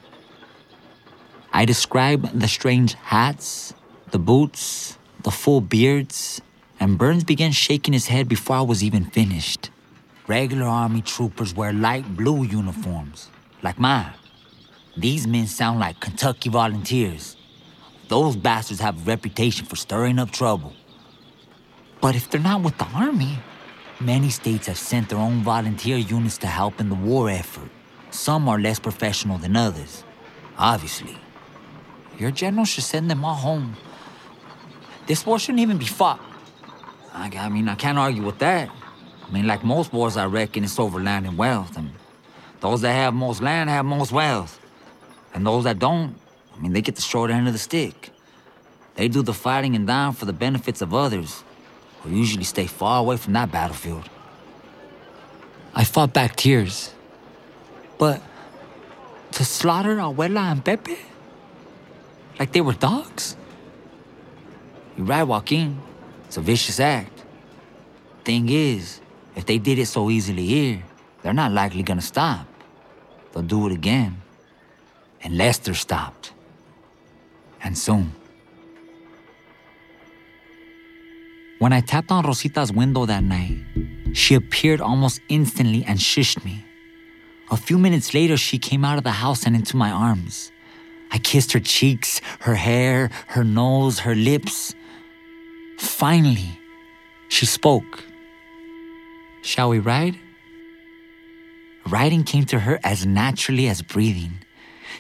I 1.54 1.66
described 1.66 2.40
the 2.40 2.48
strange 2.48 2.94
hats, 2.96 3.74
the 4.12 4.20
boots, 4.20 4.98
the 5.24 5.32
full 5.32 5.62
beards, 5.62 6.42
and 6.80 6.98
Burns 6.98 7.24
began 7.24 7.52
shaking 7.52 7.94
his 7.94 8.08
head 8.08 8.28
before 8.28 8.58
I 8.58 8.62
was 8.62 8.84
even 8.84 9.06
finished. 9.06 9.70
Regular 10.28 10.66
army 10.66 11.02
troopers 11.02 11.56
wear 11.56 11.74
light 11.74 12.16
blue 12.16 12.44
uniforms, 12.44 13.30
like 13.64 13.80
mine. 13.80 14.14
These 14.96 15.28
men 15.28 15.48
sound 15.48 15.80
like 15.80 16.00
Kentucky 16.00 16.50
volunteers. 16.50 17.38
Those 18.08 18.36
bastards 18.36 18.80
have 18.82 18.98
a 18.98 19.10
reputation 19.10 19.66
for 19.66 19.76
stirring 19.76 20.20
up 20.20 20.32
trouble. 20.32 20.74
But 22.02 22.16
if 22.16 22.30
they're 22.30 22.42
not 22.42 22.62
with 22.62 22.78
the 22.78 22.88
army, 22.94 23.40
many 24.00 24.30
states 24.30 24.68
have 24.68 24.78
sent 24.78 25.10
their 25.10 25.20
own 25.20 25.44
volunteer 25.44 25.98
units 25.98 26.38
to 26.40 26.48
help 26.48 26.80
in 26.80 26.90
the 26.90 26.96
war 26.96 27.30
effort. 27.30 27.70
Some 28.12 28.48
are 28.48 28.60
less 28.60 28.80
professional 28.80 29.38
than 29.38 29.56
others, 29.56 30.04
obviously. 30.58 31.18
Your 32.18 32.32
general 32.32 32.66
should 32.66 32.84
send 32.84 33.10
them 33.10 33.24
all 33.24 33.36
home. 33.36 33.76
This 35.06 35.26
war 35.26 35.40
shouldn't 35.40 35.62
even 35.62 35.78
be 35.78 35.86
fought. 35.86 36.20
I, 37.14 37.32
I 37.38 37.50
mean, 37.50 37.70
I 37.70 37.76
can't 37.76 37.98
argue 37.98 38.24
with 38.24 38.40
that. 38.40 38.70
I 39.28 39.32
mean, 39.32 39.48
like 39.48 39.64
most 39.64 39.94
wars, 39.94 40.18
I 40.18 40.26
reckon 40.26 40.64
it's 40.64 40.80
over 40.80 41.00
land 41.02 41.26
and 41.26 41.38
wealth. 41.38 41.78
And 41.78 41.92
those 42.60 42.82
that 42.82 42.94
have 42.94 43.14
most 43.14 43.42
land 43.42 43.70
have 43.70 43.86
most 43.86 44.12
wealth. 44.12 44.60
And 45.34 45.46
those 45.46 45.66
that 45.66 45.80
don't, 45.80 46.16
I 46.56 46.60
mean, 46.60 46.74
they 46.74 46.82
get 46.82 46.96
the 46.96 47.02
short 47.02 47.30
end 47.30 47.48
of 47.48 47.54
the 47.54 47.60
stick. 47.60 48.12
They 48.96 49.08
do 49.08 49.22
the 49.22 49.34
fighting 49.34 49.76
and 49.76 49.86
dying 49.86 50.14
for 50.14 50.26
the 50.26 50.34
benefits 50.34 50.82
of 50.82 50.94
others, 50.94 51.44
who 52.02 52.10
usually 52.10 52.44
stay 52.44 52.66
far 52.66 53.00
away 53.00 53.18
from 53.18 53.34
that 53.34 53.52
battlefield. 53.52 54.10
I 55.76 55.84
fought 55.84 56.14
back 56.14 56.36
tears. 56.36 56.94
But 58.00 58.22
to 59.34 59.46
slaughter 59.46 59.98
Abuela 59.98 60.52
and 60.52 60.66
Pepe? 60.66 60.98
Like 62.40 62.52
they 62.52 62.62
were 62.62 62.74
dogs? 62.74 63.36
You're 64.96 65.06
right, 65.06 65.24
Joaquin. 65.24 65.82
It's 66.26 66.38
a 66.38 66.42
vicious 66.42 66.80
act. 66.80 67.24
Thing 68.24 68.50
is, 68.50 69.00
if 69.36 69.46
they 69.46 69.58
did 69.58 69.80
it 69.80 69.88
so 69.88 70.10
easily 70.10 70.46
here, 70.46 70.84
they're 71.22 71.34
not 71.34 71.52
likely 71.52 71.84
gonna 71.84 72.02
stop. 72.02 72.46
They'll 73.32 73.44
do 73.44 73.68
it 73.68 73.74
again. 73.74 74.22
Unless 75.24 75.60
they're 75.60 75.74
stopped. 75.74 76.34
And 77.64 77.78
soon. 77.78 78.14
When 81.60 81.74
I 81.74 81.82
tapped 81.82 82.12
on 82.12 82.24
Rosita's 82.24 82.72
window 82.72 83.06
that 83.08 83.24
night, 83.24 83.58
she 84.14 84.36
appeared 84.36 84.80
almost 84.80 85.22
instantly 85.28 85.84
and 85.86 85.98
shushed 85.98 86.46
me. 86.46 86.64
A 87.50 87.58
few 87.58 87.78
minutes 87.78 88.14
later, 88.14 88.38
she 88.38 88.60
came 88.60 88.86
out 88.86 88.98
of 88.98 89.04
the 89.04 89.12
house 89.12 89.46
and 89.46 89.56
into 89.56 89.76
my 89.76 89.90
arms. 89.90 90.52
I 91.12 91.18
kissed 91.18 91.54
her 91.54 91.60
cheeks, 91.60 92.22
her 92.40 92.56
hair, 92.56 93.10
her 93.28 93.44
nose, 93.44 94.00
her 94.00 94.16
lips. 94.16 94.76
Finally, 95.78 96.60
she 97.30 97.46
spoke. 97.46 98.04
Shall 99.42 99.70
we 99.70 99.80
ride? 99.80 100.16
Riding 101.88 102.24
came 102.24 102.46
to 102.46 102.60
her 102.60 102.80
as 102.84 103.06
naturally 103.06 103.70
as 103.70 103.82
breathing. 103.82 104.40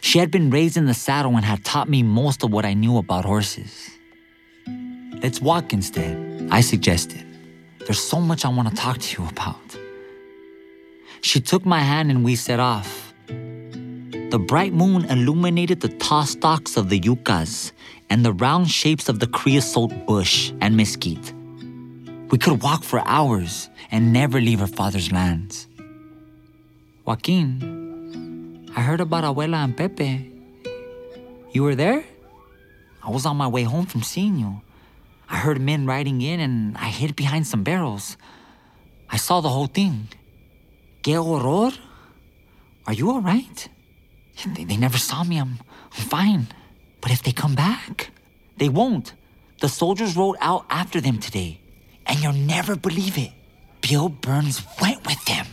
She 0.02 0.20
had 0.20 0.32
been 0.32 0.50
raised 0.50 0.78
in 0.78 0.86
the 0.86 0.94
saddle 0.94 1.36
and 1.36 1.44
had 1.44 1.66
taught 1.66 1.90
me 1.90 2.04
most 2.04 2.44
of 2.44 2.52
what 2.52 2.66
I 2.66 2.74
knew 2.74 2.98
about 2.98 3.26
horses. 3.26 3.90
Let's 5.22 5.42
walk 5.42 5.74
instead, 5.74 6.48
I 6.52 6.62
suggested. 6.62 7.26
There's 7.80 8.00
so 8.00 8.22
much 8.22 8.46
I 8.46 8.50
want 8.50 8.70
to 8.70 8.76
talk 8.76 9.00
to 9.00 9.22
you 9.22 9.28
about. 9.28 9.78
She 11.22 11.42
took 11.42 11.66
my 11.66 11.80
hand 11.80 12.12
and 12.12 12.24
we 12.24 12.36
set 12.36 12.60
off. 12.60 13.07
The 14.30 14.40
bright 14.40 14.74
moon 14.74 15.06
illuminated 15.06 15.80
the 15.80 15.88
tall 15.88 16.26
stalks 16.26 16.76
of 16.76 16.90
the 16.90 17.00
yuccas 17.00 17.72
and 18.10 18.26
the 18.26 18.34
round 18.34 18.70
shapes 18.70 19.08
of 19.08 19.20
the 19.20 19.28
creosote 19.28 20.06
bush 20.06 20.52
and 20.60 20.76
mesquite. 20.76 21.32
We 22.30 22.38
could 22.38 22.62
walk 22.62 22.84
for 22.84 23.00
hours 23.06 23.70
and 23.90 24.12
never 24.12 24.42
leave 24.42 24.60
her 24.60 24.68
father's 24.68 25.14
lands. 25.14 25.70
Joaquin, 27.06 28.70
I 28.76 28.82
heard 28.82 29.00
about 29.00 29.24
Abuela 29.24 29.64
and 29.64 29.78
Pepe. 29.78 30.30
You 31.54 31.64
were 31.64 31.76
there? 31.76 32.04
I 33.02 33.10
was 33.10 33.26
on 33.26 33.38
my 33.38 33.48
way 33.48 33.64
home 33.64 33.86
from 33.86 34.04
seeing 34.04 34.38
you. 34.38 34.60
I 35.30 35.38
heard 35.38 35.62
men 35.62 35.86
riding 35.86 36.22
in 36.22 36.42
and 36.42 36.78
I 36.78 36.90
hid 36.90 37.16
behind 37.16 37.48
some 37.48 37.64
barrels. 37.64 38.18
I 39.10 39.16
saw 39.16 39.40
the 39.40 39.48
whole 39.48 39.68
thing. 39.68 40.10
¿Qué 41.02 41.16
horror? 41.16 41.72
Are 42.86 42.94
you 42.94 43.10
all 43.10 43.22
right? 43.22 43.70
They, 44.46 44.64
they 44.64 44.78
never 44.78 44.98
saw 44.98 45.24
me. 45.24 45.38
I'm, 45.38 45.60
I'm 45.86 46.04
fine. 46.06 46.48
But 47.02 47.12
if 47.12 47.24
they 47.24 47.32
come 47.32 47.56
back, 47.56 48.12
they 48.58 48.70
won't. 48.70 49.14
The 49.62 49.70
soldiers 49.70 50.16
rode 50.16 50.38
out 50.40 50.66
after 50.70 51.02
them 51.02 51.20
today. 51.20 51.60
And 52.06 52.20
you'll 52.22 52.34
never 52.34 52.76
believe 52.76 53.18
it. 53.18 53.32
Bill 53.82 54.10
Burns 54.10 54.62
went 54.82 55.06
with 55.06 55.24
them. 55.26 55.48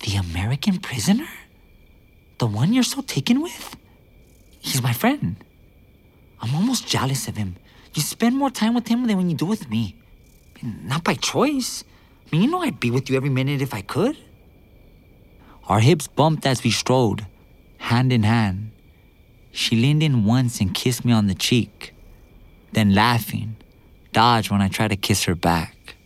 The 0.00 0.16
American 0.16 0.78
prisoner? 0.78 1.28
The 2.38 2.46
one 2.46 2.72
you're 2.72 2.82
so 2.84 3.02
taken 3.02 3.42
with? 3.42 3.76
He's 4.60 4.82
my 4.82 4.92
friend. 4.92 5.36
I'm 6.40 6.54
almost 6.54 6.86
jealous 6.86 7.28
of 7.28 7.36
him. 7.36 7.56
You 7.94 8.02
spend 8.02 8.36
more 8.36 8.50
time 8.50 8.74
with 8.74 8.88
him 8.88 9.06
than 9.06 9.16
when 9.16 9.30
you 9.30 9.36
do 9.36 9.46
with 9.46 9.68
me. 9.68 9.96
Not 10.62 11.04
by 11.04 11.14
choice. 11.14 11.84
I 12.26 12.28
mean, 12.30 12.42
you 12.42 12.50
know 12.50 12.62
I'd 12.62 12.80
be 12.80 12.90
with 12.90 13.08
you 13.10 13.16
every 13.16 13.30
minute 13.30 13.62
if 13.62 13.74
I 13.74 13.80
could. 13.80 14.16
Our 15.68 15.80
hips 15.80 16.06
bumped 16.06 16.46
as 16.46 16.62
we 16.62 16.70
strode, 16.70 17.26
hand 17.88 18.12
in 18.12 18.22
hand. 18.22 18.70
She 19.50 19.74
leaned 19.74 20.02
in 20.02 20.26
once 20.26 20.60
and 20.60 20.74
kissed 20.74 21.04
me 21.06 21.12
on 21.12 21.26
the 21.26 21.34
cheek, 21.34 21.94
then 22.72 22.94
laughing, 22.94 23.56
dodged 24.12 24.50
when 24.50 24.60
I 24.60 24.68
tried 24.68 24.88
to 24.88 24.96
kiss 24.96 25.24
her 25.24 25.34
back. 25.34 25.96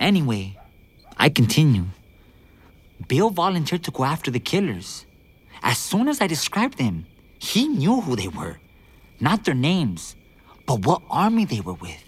Anyway, 0.00 0.58
I 1.16 1.28
continue. 1.28 1.86
Bill 3.06 3.30
volunteered 3.30 3.84
to 3.84 3.92
go 3.92 4.02
after 4.04 4.30
the 4.30 4.40
killers. 4.40 5.06
As 5.62 5.78
soon 5.78 6.08
as 6.08 6.20
I 6.20 6.26
described 6.26 6.78
them, 6.78 7.06
he 7.38 7.68
knew 7.68 8.00
who 8.00 8.16
they 8.16 8.28
were. 8.28 8.58
Not 9.20 9.44
their 9.44 9.54
names, 9.54 10.16
but 10.66 10.84
what 10.84 11.02
army 11.08 11.44
they 11.44 11.60
were 11.60 11.74
with. 11.74 12.02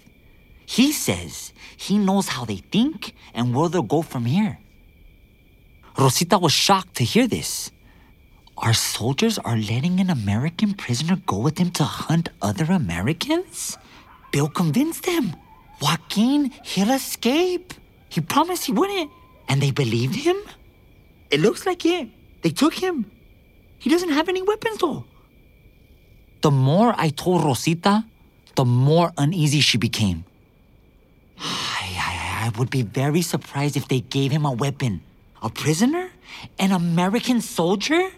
He 0.65 0.91
says 0.91 1.53
he 1.77 1.97
knows 1.97 2.27
how 2.27 2.43
they 2.43 2.57
think 2.57 3.13
and 3.33 3.55
where 3.55 3.69
they'll 3.69 3.83
go 3.83 4.01
from 4.01 4.25
here. 4.25 4.59
Rosita 5.97 6.37
was 6.37 6.51
shocked 6.51 6.95
to 6.95 7.03
hear 7.03 7.27
this. 7.27 7.71
Our 8.57 8.73
soldiers 8.73 9.39
are 9.39 9.57
letting 9.57 9.99
an 9.99 10.09
American 10.09 10.73
prisoner 10.73 11.17
go 11.25 11.37
with 11.37 11.55
them 11.55 11.71
to 11.71 11.83
hunt 11.83 12.29
other 12.41 12.65
Americans? 12.65 13.77
Bill 14.31 14.47
convinced 14.47 15.05
them. 15.05 15.35
Joaquin, 15.81 16.51
he'll 16.63 16.91
escape. 16.91 17.73
He 18.09 18.21
promised 18.21 18.65
he 18.65 18.71
wouldn't. 18.71 19.11
And 19.49 19.61
they 19.61 19.71
believed 19.71 20.15
him? 20.15 20.37
It 21.31 21.41
looks 21.41 21.65
like 21.65 21.85
it. 21.85 22.09
They 22.43 22.51
took 22.51 22.73
him. 22.73 23.09
He 23.79 23.89
doesn't 23.89 24.09
have 24.11 24.29
any 24.29 24.41
weapons, 24.41 24.77
though. 24.77 25.05
The 26.41 26.51
more 26.51 26.93
I 26.97 27.09
told 27.09 27.43
Rosita, 27.43 28.05
the 28.55 28.65
more 28.65 29.11
uneasy 29.17 29.61
she 29.61 29.77
became. 29.77 30.25
I, 31.39 31.97
I, 31.97 32.45
I 32.45 32.59
would 32.59 32.69
be 32.69 32.83
very 32.83 33.21
surprised 33.21 33.75
if 33.75 33.87
they 33.87 34.01
gave 34.01 34.31
him 34.31 34.45
a 34.45 34.51
weapon. 34.51 35.01
A 35.41 35.49
prisoner? 35.49 36.11
An 36.59 36.71
American 36.71 37.41
soldier? 37.41 38.11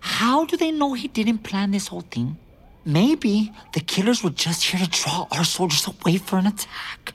How 0.00 0.44
do 0.44 0.56
they 0.56 0.70
know 0.70 0.94
he 0.94 1.08
didn't 1.08 1.38
plan 1.38 1.70
this 1.70 1.88
whole 1.88 2.02
thing? 2.02 2.36
Maybe 2.84 3.52
the 3.72 3.80
killers 3.80 4.22
were 4.22 4.30
just 4.30 4.62
here 4.64 4.80
to 4.80 4.88
draw 4.88 5.26
our 5.32 5.44
soldiers 5.44 5.86
away 5.86 6.18
for 6.18 6.38
an 6.38 6.46
attack. 6.46 7.14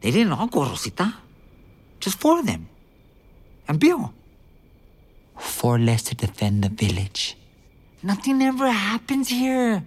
They 0.00 0.10
didn't 0.10 0.32
all 0.32 0.48
go, 0.48 0.64
Rosita. 0.64 1.14
Just 2.00 2.18
four 2.18 2.40
of 2.40 2.46
them. 2.46 2.68
And 3.68 3.78
Bill. 3.78 4.12
Four 5.38 5.78
less 5.78 6.02
to 6.04 6.14
defend 6.14 6.62
the 6.62 6.68
village. 6.68 7.36
Nothing 8.02 8.42
ever 8.42 8.68
happens 8.68 9.28
here. 9.28 9.84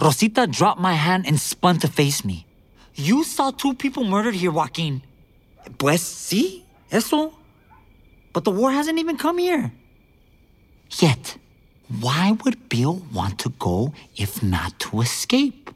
Rosita 0.00 0.46
dropped 0.46 0.80
my 0.80 0.94
hand 0.94 1.26
and 1.26 1.38
spun 1.38 1.78
to 1.80 1.88
face 1.88 2.24
me. 2.24 2.46
You 2.94 3.22
saw 3.22 3.50
two 3.50 3.74
people 3.74 4.04
murdered 4.04 4.34
here, 4.34 4.50
Joaquin. 4.50 5.02
Pues 5.78 6.02
sí, 6.02 6.62
eso. 6.90 7.34
But 8.32 8.44
the 8.44 8.50
war 8.50 8.72
hasn't 8.72 8.98
even 8.98 9.16
come 9.16 9.38
here. 9.38 9.72
Yet, 10.98 11.36
why 12.00 12.36
would 12.44 12.68
Bill 12.68 13.02
want 13.12 13.38
to 13.40 13.50
go 13.50 13.92
if 14.16 14.42
not 14.42 14.78
to 14.80 15.00
escape? 15.00 15.70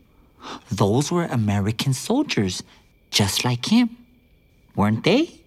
Those 0.70 1.10
were 1.10 1.24
American 1.24 1.92
soldiers, 1.92 2.62
just 3.10 3.44
like 3.44 3.66
him. 3.66 3.96
Weren't 4.76 5.04
they? 5.04 5.40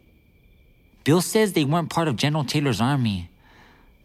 Bill 1.04 1.22
says 1.22 1.54
they 1.54 1.64
weren't 1.64 1.90
part 1.90 2.08
of 2.08 2.16
General 2.16 2.44
Taylor's 2.44 2.82
army. 2.82 3.30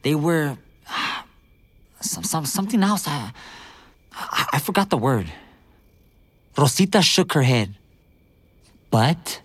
They 0.02 0.14
were. 0.14 0.56
Some, 2.00 2.24
some, 2.24 2.44
something 2.46 2.82
else. 2.82 3.06
I, 3.06 3.30
I, 4.12 4.46
I 4.54 4.58
forgot 4.58 4.90
the 4.90 4.96
word. 4.96 5.32
Rosita 6.58 7.00
shook 7.00 7.32
her 7.34 7.42
head. 7.42 7.76
But 8.90 9.40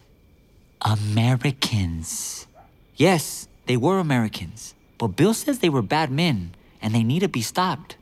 Americans. 0.82 2.48
Yes, 2.96 3.48
they 3.68 3.78
were 3.78 4.00
Americans. 4.00 4.74
But 4.98 5.16
Bill 5.16 5.34
says 5.34 5.60
they 5.60 5.70
were 5.70 5.82
bad 5.82 6.12
men 6.12 6.56
and 6.82 6.94
they 6.94 7.04
need 7.04 7.20
to 7.20 7.28
be 7.28 7.42
stopped. 7.42 7.98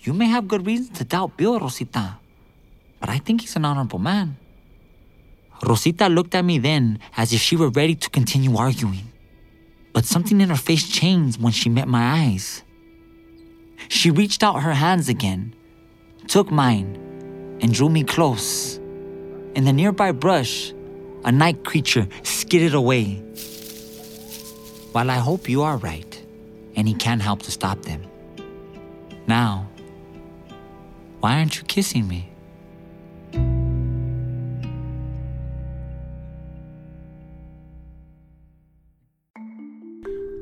You 0.00 0.12
may 0.12 0.26
have 0.26 0.48
good 0.48 0.66
reasons 0.66 0.98
to 0.98 1.04
doubt 1.04 1.36
Bill, 1.36 1.58
Rosita, 1.58 2.18
but 3.00 3.08
I 3.08 3.18
think 3.18 3.42
he's 3.42 3.56
an 3.56 3.64
honorable 3.64 3.98
man. 3.98 4.36
Rosita 5.62 6.08
looked 6.08 6.34
at 6.34 6.44
me 6.44 6.58
then 6.58 6.98
as 7.16 7.32
if 7.32 7.40
she 7.40 7.56
were 7.56 7.68
ready 7.68 7.94
to 7.94 8.08
continue 8.10 8.56
arguing. 8.56 9.12
But 9.92 10.04
something 10.04 10.40
in 10.40 10.48
her 10.48 10.56
face 10.56 10.88
changed 10.88 11.40
when 11.40 11.52
she 11.52 11.68
met 11.68 11.88
my 11.88 12.24
eyes. 12.24 12.62
She 13.88 14.10
reached 14.10 14.42
out 14.42 14.62
her 14.62 14.74
hands 14.74 15.08
again, 15.08 15.54
took 16.28 16.50
mine, 16.50 16.96
and 17.60 17.72
drew 17.72 17.88
me 17.88 18.04
close. 18.04 18.76
In 19.54 19.64
the 19.64 19.72
nearby 19.72 20.12
brush, 20.12 20.72
a 21.24 21.32
night 21.32 21.64
creature 21.64 22.08
skidded 22.22 22.74
away. 22.74 23.16
While 24.92 25.10
I 25.10 25.18
hope 25.18 25.48
you 25.48 25.62
are 25.62 25.76
right, 25.76 26.19
and 26.80 26.88
he 26.88 26.94
can't 26.94 27.20
help 27.20 27.42
to 27.42 27.50
stop 27.50 27.82
them. 27.82 28.02
Now, 29.26 29.68
why 31.20 31.36
aren't 31.36 31.58
you 31.58 31.64
kissing 31.64 32.08
me? 32.08 32.26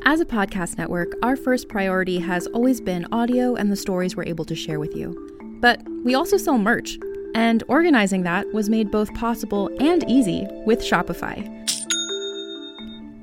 As 0.04 0.20
a 0.20 0.24
podcast 0.24 0.78
network, 0.78 1.12
our 1.24 1.34
first 1.34 1.68
priority 1.68 2.20
has 2.20 2.46
always 2.46 2.80
been 2.80 3.08
audio 3.10 3.56
and 3.56 3.72
the 3.72 3.76
stories 3.76 4.14
we're 4.14 4.22
able 4.22 4.44
to 4.44 4.54
share 4.54 4.78
with 4.78 4.94
you. 4.94 5.58
But 5.60 5.82
we 6.04 6.14
also 6.14 6.36
sell 6.36 6.56
merch, 6.56 6.96
and 7.34 7.64
organizing 7.66 8.22
that 8.22 8.46
was 8.54 8.70
made 8.70 8.92
both 8.92 9.12
possible 9.14 9.70
and 9.80 10.08
easy 10.08 10.46
with 10.64 10.82
Shopify. 10.82 11.44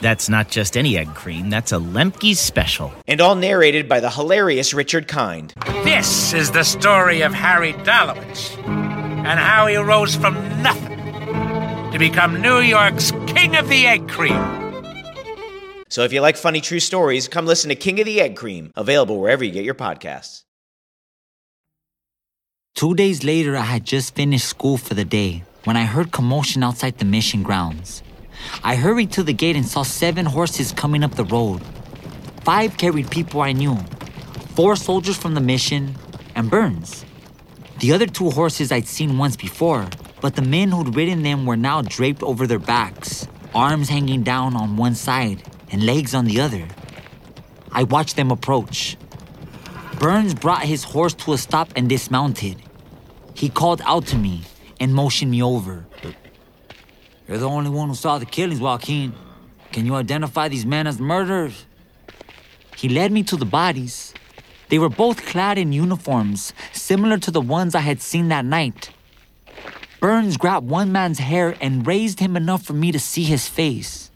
That's 0.00 0.28
not 0.28 0.48
just 0.48 0.76
any 0.76 0.96
egg 0.96 1.14
cream, 1.14 1.50
that's 1.50 1.72
a 1.72 1.76
Lemke's 1.76 2.38
special. 2.40 2.92
and 3.06 3.20
all 3.20 3.34
narrated 3.34 3.88
by 3.88 4.00
the 4.00 4.10
hilarious 4.10 4.72
Richard 4.72 5.08
Kind. 5.08 5.52
This 5.84 6.32
is 6.32 6.50
the 6.50 6.64
story 6.64 7.20
of 7.22 7.34
Harry 7.34 7.72
Dalowitz 7.74 8.56
and 8.66 9.38
how 9.38 9.66
he 9.66 9.76
rose 9.76 10.16
from 10.16 10.34
nothing 10.62 10.98
to 11.92 11.98
become 11.98 12.40
New 12.40 12.60
York's 12.60 13.10
King 13.26 13.56
of 13.56 13.68
the 13.68 13.86
Egg 13.86 14.08
Cream. 14.08 14.40
So 15.88 16.04
if 16.04 16.12
you 16.12 16.20
like 16.20 16.36
funny 16.36 16.60
true 16.60 16.80
stories, 16.80 17.28
come 17.28 17.46
listen 17.46 17.68
to 17.68 17.74
King 17.74 18.00
of 18.00 18.06
the 18.06 18.20
Egg 18.20 18.36
Cream, 18.36 18.70
available 18.76 19.20
wherever 19.20 19.44
you 19.44 19.50
get 19.50 19.64
your 19.64 19.74
podcasts. 19.74 20.44
Two 22.74 22.94
days 22.94 23.24
later, 23.24 23.56
I 23.56 23.62
had 23.62 23.84
just 23.84 24.14
finished 24.14 24.46
school 24.46 24.78
for 24.78 24.94
the 24.94 25.04
day 25.04 25.42
when 25.64 25.76
I 25.76 25.84
heard 25.84 26.12
commotion 26.12 26.62
outside 26.62 26.98
the 26.98 27.04
mission 27.04 27.42
grounds. 27.42 28.02
I 28.62 28.76
hurried 28.76 29.12
to 29.12 29.22
the 29.22 29.32
gate 29.32 29.56
and 29.56 29.66
saw 29.66 29.82
seven 29.82 30.26
horses 30.26 30.72
coming 30.72 31.02
up 31.02 31.14
the 31.14 31.24
road. 31.24 31.60
Five 32.44 32.76
carried 32.76 33.10
people 33.10 33.40
I 33.42 33.52
knew 33.52 33.78
four 34.60 34.76
soldiers 34.76 35.16
from 35.16 35.32
the 35.32 35.40
mission, 35.40 35.94
and 36.34 36.50
Burns. 36.50 37.04
The 37.78 37.92
other 37.92 38.06
two 38.06 38.28
horses 38.28 38.70
I'd 38.70 38.86
seen 38.86 39.16
once 39.16 39.34
before, 39.34 39.88
but 40.20 40.34
the 40.34 40.42
men 40.42 40.70
who'd 40.70 40.94
ridden 40.94 41.22
them 41.22 41.46
were 41.46 41.56
now 41.56 41.80
draped 41.80 42.22
over 42.22 42.46
their 42.46 42.58
backs, 42.58 43.26
arms 43.54 43.88
hanging 43.88 44.22
down 44.22 44.56
on 44.56 44.76
one 44.76 44.94
side 44.94 45.42
and 45.70 45.86
legs 45.86 46.14
on 46.14 46.26
the 46.26 46.40
other. 46.40 46.68
I 47.72 47.84
watched 47.84 48.16
them 48.16 48.30
approach. 48.30 48.98
Burns 49.98 50.34
brought 50.34 50.64
his 50.64 50.84
horse 50.84 51.14
to 51.14 51.32
a 51.32 51.38
stop 51.38 51.72
and 51.74 51.88
dismounted. 51.88 52.56
He 53.32 53.48
called 53.48 53.80
out 53.86 54.06
to 54.08 54.16
me 54.16 54.42
and 54.78 54.94
motioned 54.94 55.30
me 55.30 55.42
over. 55.42 55.86
You're 57.30 57.38
the 57.38 57.48
only 57.48 57.70
one 57.70 57.90
who 57.90 57.94
saw 57.94 58.18
the 58.18 58.26
killings, 58.26 58.60
Joaquin. 58.60 59.14
Can 59.70 59.86
you 59.86 59.94
identify 59.94 60.48
these 60.48 60.66
men 60.66 60.88
as 60.88 60.98
murderers? 60.98 61.64
He 62.76 62.88
led 62.88 63.12
me 63.12 63.22
to 63.22 63.36
the 63.36 63.44
bodies. 63.44 64.12
They 64.68 64.80
were 64.80 64.88
both 64.88 65.24
clad 65.26 65.56
in 65.56 65.72
uniforms 65.72 66.52
similar 66.72 67.18
to 67.18 67.30
the 67.30 67.40
ones 67.40 67.76
I 67.76 67.82
had 67.82 68.02
seen 68.02 68.30
that 68.30 68.44
night. 68.44 68.90
Burns 70.00 70.36
grabbed 70.36 70.68
one 70.68 70.90
man's 70.90 71.20
hair 71.20 71.56
and 71.60 71.86
raised 71.86 72.18
him 72.18 72.36
enough 72.36 72.64
for 72.64 72.72
me 72.72 72.90
to 72.90 72.98
see 72.98 73.22
his 73.22 73.46
face. 73.46 74.10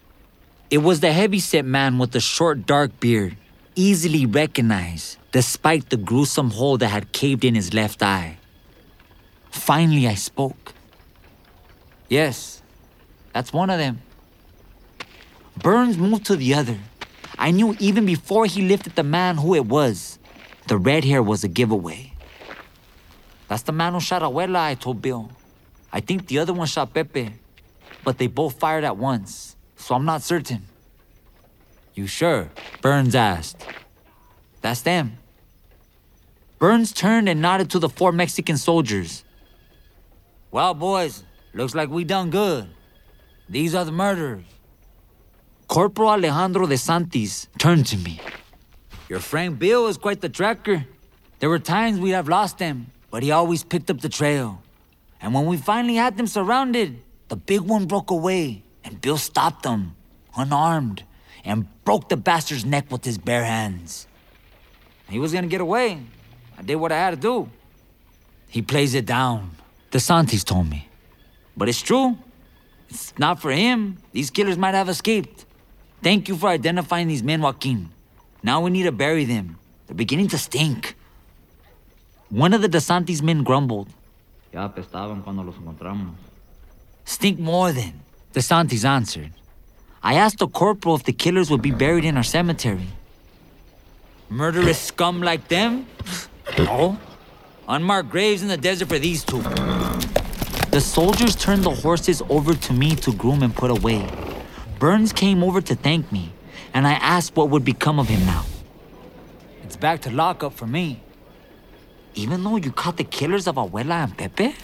It 0.69 0.79
was 0.79 0.99
the 0.99 1.13
heavyset 1.13 1.65
man 1.65 1.99
with 1.99 2.11
the 2.11 2.21
short, 2.21 2.67
dark 2.67 2.99
beard, 2.99 3.37
easily 3.77 4.27
recognized 4.27 5.19
despite 5.31 5.91
the 5.91 5.97
gruesome 5.97 6.51
hole 6.51 6.79
that 6.79 6.89
had 6.89 7.13
caved 7.13 7.45
in 7.45 7.55
his 7.55 7.73
left 7.73 8.03
eye. 8.03 8.39
Finally, 9.53 10.09
I 10.09 10.15
spoke. 10.15 10.75
Yes, 12.09 12.61
that's 13.35 13.53
one 13.53 13.69
of 13.69 13.79
them. 13.79 14.01
Burns 15.59 15.99
moved 15.99 16.27
to 16.27 16.37
the 16.37 16.55
other. 16.55 16.79
I 17.37 17.51
knew 17.51 17.77
even 17.81 18.07
before 18.07 18.47
he 18.47 18.63
lifted 18.63 18.95
the 18.95 19.03
man 19.03 19.37
who 19.37 19.57
it 19.57 19.67
was. 19.67 20.21
The 20.69 20.79
red 20.79 21.05
hair 21.05 21.21
was 21.21 21.43
a 21.43 21.49
giveaway. 21.49 22.13
That's 23.49 23.63
the 23.63 23.73
man 23.73 23.93
who 23.93 24.01
shot 24.01 24.23
Abuela, 24.23 24.61
I 24.61 24.75
told 24.77 25.03
Bill. 25.03 25.31
I 25.93 26.01
think 26.01 26.29
the 26.29 26.39
other 26.39 26.53
one 26.53 26.67
shot 26.69 26.95
Pepe, 26.95 27.35
but 28.05 28.19
they 28.19 28.29
both 28.29 28.59
fired 28.59 28.85
at 28.85 28.97
once, 28.97 29.57
so 29.77 29.95
I'm 29.97 30.05
not 30.05 30.23
certain. 30.23 30.63
You 31.95 32.07
sure? 32.07 32.51
Burns 32.83 33.15
asked. 33.15 33.67
That's 34.63 34.81
them. 34.81 35.19
Burns 36.59 36.93
turned 36.93 37.29
and 37.29 37.43
nodded 37.43 37.69
to 37.71 37.79
the 37.79 37.89
four 37.89 38.13
Mexican 38.13 38.57
soldiers. 38.57 39.25
Well, 40.51 40.73
boys, 40.73 41.25
looks 41.53 41.75
like 41.75 41.91
we 41.91 42.05
done 42.05 42.31
good. 42.31 42.69
These 43.49 43.75
are 43.75 43.85
the 43.85 43.93
murderers. 43.93 44.45
Corporal 45.69 46.11
Alejandro 46.11 46.67
de 46.67 46.77
Santis 46.77 47.49
turned 47.59 47.87
to 47.87 47.97
me. 47.97 48.21
Your 49.09 49.21
friend 49.21 49.59
Bill 49.59 49.87
is 49.87 49.99
quite 49.99 50.21
the 50.21 50.29
tracker. 50.29 50.87
There 51.41 51.49
were 51.49 51.59
times 51.59 52.01
we'd 52.01 52.13
have 52.13 52.29
lost 52.29 52.59
him, 52.59 52.87
but 53.11 53.23
he 53.23 53.31
always 53.31 53.63
picked 53.63 53.91
up 53.91 54.01
the 54.01 54.09
trail. 54.09 54.63
And 55.21 55.35
when 55.35 55.47
we 55.47 55.57
finally 55.57 55.97
had 55.97 56.17
them 56.17 56.27
surrounded, 56.27 57.01
the 57.29 57.37
big 57.37 57.61
one 57.61 57.87
broke 57.87 58.11
away, 58.11 58.63
and 58.83 59.01
Bill 59.01 59.19
stopped 59.19 59.63
them, 59.63 59.95
unarmed, 60.37 61.05
and 61.45 61.67
broke 61.85 62.09
the 62.09 62.17
bastard's 62.17 62.65
neck 62.65 62.91
with 62.91 63.05
his 63.05 63.19
bare 63.19 63.45
hands. 63.45 64.07
He 65.09 65.19
was 65.19 65.33
gonna 65.33 65.49
get 65.49 65.61
away. 65.61 66.01
I 66.57 66.63
did 66.63 66.77
what 66.77 66.93
I 66.93 66.97
had 66.97 67.11
to 67.11 67.17
do. 67.17 67.51
He 68.49 68.63
plays 68.63 68.95
it 68.95 69.07
down. 69.07 69.51
DeSantis 69.91 70.45
told 70.45 70.71
me. 70.71 70.89
But 71.57 71.69
it's 71.69 71.83
true. 71.83 72.17
It's 72.95 73.19
not 73.19 73.41
for 73.43 73.51
him. 73.51 73.99
These 74.13 74.31
killers 74.31 74.57
might 74.57 74.75
have 74.75 74.89
escaped. 74.89 75.45
Thank 76.01 76.29
you 76.29 76.37
for 76.37 76.49
identifying 76.49 77.09
these 77.09 77.25
men, 77.25 77.43
Joaquin. 77.43 77.91
Now 78.43 78.61
we 78.61 78.71
need 78.71 78.85
to 78.85 78.93
bury 78.93 79.25
them. 79.25 79.59
They're 79.87 79.97
beginning 79.97 80.29
to 80.29 80.39
stink. 80.39 80.95
One 82.31 82.55
of 82.55 82.63
the 82.63 82.69
DeSantis 82.69 83.21
men 83.21 83.43
grumbled. 83.43 83.89
Ya 84.53 84.69
apestaban 84.69 85.25
cuando 85.25 85.43
los 85.43 85.57
encontramos. 85.57 86.15
Stink 87.05 87.39
more 87.39 87.73
than, 87.73 88.01
DeSantis 88.33 88.85
answered. 88.85 89.33
I 90.03 90.15
asked 90.15 90.39
the 90.39 90.49
corporal 90.49 90.95
if 90.95 91.05
the 91.05 91.13
killers 91.13 91.51
would 91.51 91.63
be 91.63 91.73
buried 91.73 92.05
in 92.05 92.17
our 92.17 92.23
cemetery. 92.23 92.89
Murderous 94.31 94.79
scum 94.79 95.21
like 95.21 95.49
them? 95.49 95.87
No. 96.59 96.99
Unmarked 97.67 98.11
graves 98.11 98.43
in 98.43 98.49
the 98.49 98.57
desert 98.57 98.89
for 98.89 98.99
these 98.99 99.25
two. 99.25 99.43
The 100.75 100.81
soldiers 100.81 101.37
turned 101.37 101.63
the 101.63 101.71
horses 101.71 102.21
over 102.29 102.53
to 102.53 102.73
me 102.73 102.97
to 102.97 103.13
groom 103.15 103.45
and 103.45 103.55
put 103.55 103.71
away. 103.71 104.05
Burns 104.81 105.13
came 105.13 105.45
over 105.45 105.61
to 105.61 105.77
thank 105.77 106.11
me, 106.11 106.33
and 106.75 106.85
I 106.85 106.95
asked 106.95 107.37
what 107.37 107.49
would 107.51 107.65
become 107.65 108.01
of 108.01 108.09
him 108.09 108.27
now. 108.27 108.45
It's 109.63 109.77
back 109.77 110.03
to 110.03 110.11
lockup 110.11 110.53
for 110.53 110.67
me. 110.67 111.01
Even 112.17 112.43
though 112.43 112.57
you 112.57 112.73
caught 112.73 112.97
the 112.97 113.05
killers 113.05 113.47
of 113.47 113.55
Abuela 113.55 114.03
and 114.03 114.19
Pepe? 114.19 114.57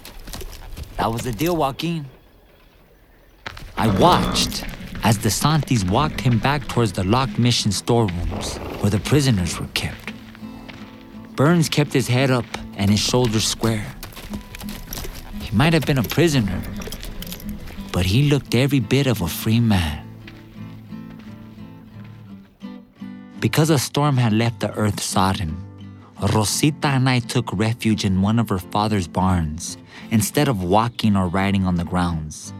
That 0.97 1.13
was 1.13 1.23
the 1.23 1.31
deal, 1.31 1.55
Joaquin. 1.57 2.07
I 3.77 3.87
watched 4.01 4.65
as 5.05 5.17
de 5.17 5.29
Santis 5.29 5.89
walked 5.89 6.21
him 6.21 6.41
back 6.41 6.67
towards 6.67 6.91
the 6.91 7.05
locked 7.05 7.39
mission 7.39 7.71
storerooms 7.71 8.57
where 8.81 8.91
the 8.91 8.99
prisoners 8.99 9.61
were 9.61 9.69
kept. 9.75 10.13
Burns 11.37 11.69
kept 11.69 11.93
his 11.93 12.09
head 12.09 12.33
up 12.33 12.47
and 12.77 12.91
his 12.91 12.99
shoulders 12.99 13.47
square. 13.47 13.87
He 15.51 15.57
might 15.57 15.73
have 15.73 15.85
been 15.85 15.99
a 15.99 16.05
prisoner, 16.05 16.63
but 17.91 18.07
he 18.07 18.31
looked 18.31 18.55
every 18.55 18.79
bit 18.79 19.09
of 19.09 19.21
a 19.21 19.27
free 19.27 19.59
man. 19.59 20.07
Because 23.41 23.69
a 23.71 23.79
storm 23.79 24.17
had 24.17 24.33
left 24.33 24.61
the 24.61 24.73
earth 24.75 25.01
sodden, 25.01 25.57
Rosita 26.33 26.87
and 26.87 27.09
I 27.09 27.19
took 27.19 27.53
refuge 27.53 28.05
in 28.05 28.23
one 28.23 28.39
of 28.39 28.49
her 28.49 28.61
father's 28.61 29.09
barns 29.09 29.77
instead 30.13 30.47
of 30.47 30.63
walking 30.63 31.17
or 31.17 31.27
riding 31.27 31.65
on 31.65 31.75
the 31.75 31.85
grounds. 31.85 32.53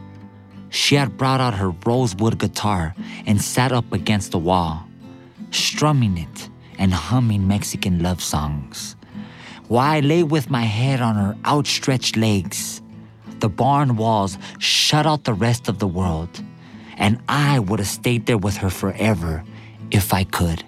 She 0.69 0.95
had 0.95 1.17
brought 1.17 1.39
out 1.39 1.53
her 1.53 1.69
rosewood 1.85 2.39
guitar 2.39 2.93
and 3.25 3.41
sat 3.41 3.71
up 3.71 3.93
against 3.93 4.31
the 4.31 4.37
wall, 4.37 4.85
strumming 5.51 6.17
it 6.17 6.49
and 6.77 6.93
humming 6.93 7.47
Mexican 7.47 8.03
love 8.03 8.21
songs. 8.21 8.97
While 9.69 9.91
I 9.91 9.99
lay 10.01 10.23
with 10.23 10.49
my 10.49 10.63
head 10.63 10.99
on 10.99 11.15
her 11.15 11.37
outstretched 11.45 12.17
legs, 12.17 12.80
the 13.41 13.49
barn 13.49 13.97
walls 13.97 14.37
shut 14.59 15.05
out 15.05 15.25
the 15.25 15.33
rest 15.33 15.67
of 15.67 15.79
the 15.79 15.87
world, 15.87 16.41
and 16.97 17.19
I 17.27 17.59
would 17.59 17.79
have 17.79 17.87
stayed 17.87 18.25
there 18.25 18.37
with 18.37 18.57
her 18.57 18.69
forever 18.69 19.43
if 19.91 20.13
I 20.13 20.23
could. 20.23 20.63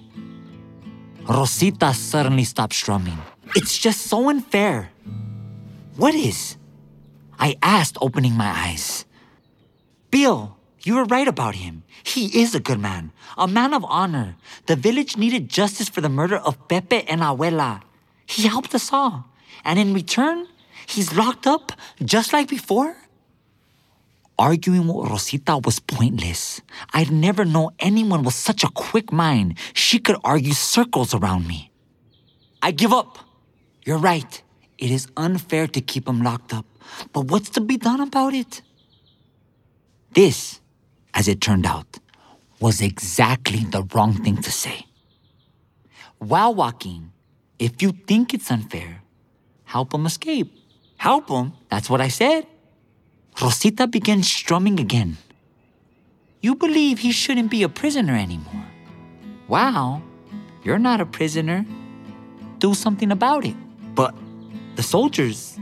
Rosita 1.27 1.93
suddenly 1.93 2.43
stopped 2.43 2.73
strumming. 2.73 3.17
It's 3.55 3.77
just 3.77 4.01
so 4.07 4.29
unfair. 4.29 4.89
What 5.95 6.15
is? 6.15 6.57
I 7.39 7.55
asked, 7.61 7.97
opening 8.01 8.33
my 8.33 8.49
eyes. 8.49 9.05
Bill, 10.11 10.57
you 10.83 10.95
were 10.95 11.05
right 11.05 11.27
about 11.27 11.55
him. 11.55 11.83
He 12.03 12.41
is 12.41 12.53
a 12.53 12.59
good 12.59 12.79
man, 12.79 13.11
a 13.37 13.47
man 13.47 13.73
of 13.73 13.85
honor. 13.85 14.35
The 14.65 14.75
village 14.75 15.15
needed 15.15 15.49
justice 15.49 15.87
for 15.87 16.01
the 16.01 16.09
murder 16.09 16.37
of 16.37 16.67
Pepe 16.67 17.07
and 17.07 17.21
Abuela. 17.21 17.81
He 18.25 18.47
helped 18.47 18.75
us 18.75 18.91
all. 18.91 19.25
And 19.63 19.79
in 19.79 19.93
return, 19.93 20.47
He's 20.85 21.13
locked 21.13 21.47
up 21.47 21.71
just 22.03 22.33
like 22.33 22.49
before? 22.49 22.95
Arguing 24.39 24.87
with 24.87 25.09
Rosita 25.09 25.59
was 25.63 25.79
pointless. 25.79 26.61
I'd 26.93 27.11
never 27.11 27.45
known 27.45 27.71
anyone 27.79 28.23
with 28.23 28.33
such 28.33 28.63
a 28.63 28.69
quick 28.69 29.11
mind. 29.11 29.57
She 29.73 29.99
could 29.99 30.17
argue 30.23 30.53
circles 30.53 31.13
around 31.13 31.47
me. 31.47 31.71
I 32.61 32.71
give 32.71 32.91
up. 32.91 33.19
You're 33.85 33.99
right. 33.99 34.41
It 34.77 34.89
is 34.89 35.07
unfair 35.15 35.67
to 35.67 35.81
keep 35.81 36.07
him 36.07 36.23
locked 36.23 36.53
up. 36.53 36.65
But 37.11 37.25
what's 37.25 37.49
to 37.51 37.61
be 37.61 37.77
done 37.77 38.01
about 38.01 38.33
it? 38.33 38.61
This, 40.13 40.59
as 41.13 41.27
it 41.27 41.39
turned 41.39 41.65
out, 41.65 41.99
was 42.59 42.81
exactly 42.81 43.63
the 43.65 43.83
wrong 43.93 44.13
thing 44.23 44.37
to 44.37 44.51
say. 44.51 44.85
While 46.17 46.55
walking, 46.55 47.11
if 47.59 47.81
you 47.81 47.91
think 47.91 48.33
it's 48.33 48.49
unfair, 48.49 49.01
help 49.65 49.93
him 49.93 50.05
escape. 50.05 50.62
Help 51.03 51.27
him? 51.27 51.51
That's 51.67 51.89
what 51.89 51.99
I 51.99 52.07
said. 52.07 52.47
Rosita 53.41 53.87
began 53.87 54.23
strumming 54.23 54.79
again. 54.79 55.17
You 56.39 56.55
believe 56.55 56.99
he 56.99 57.11
shouldn't 57.11 57.51
be 57.51 57.61
a 57.63 57.67
prisoner 57.67 58.15
anymore. 58.15 58.63
Wow, 59.49 60.01
you're 60.63 60.79
not 60.79 61.01
a 61.01 61.05
prisoner. 61.05 61.65
Do 62.59 62.73
something 62.73 63.11
about 63.11 63.43
it. 63.43 63.55
But 63.93 64.15
the 64.77 64.83
soldiers, 64.83 65.59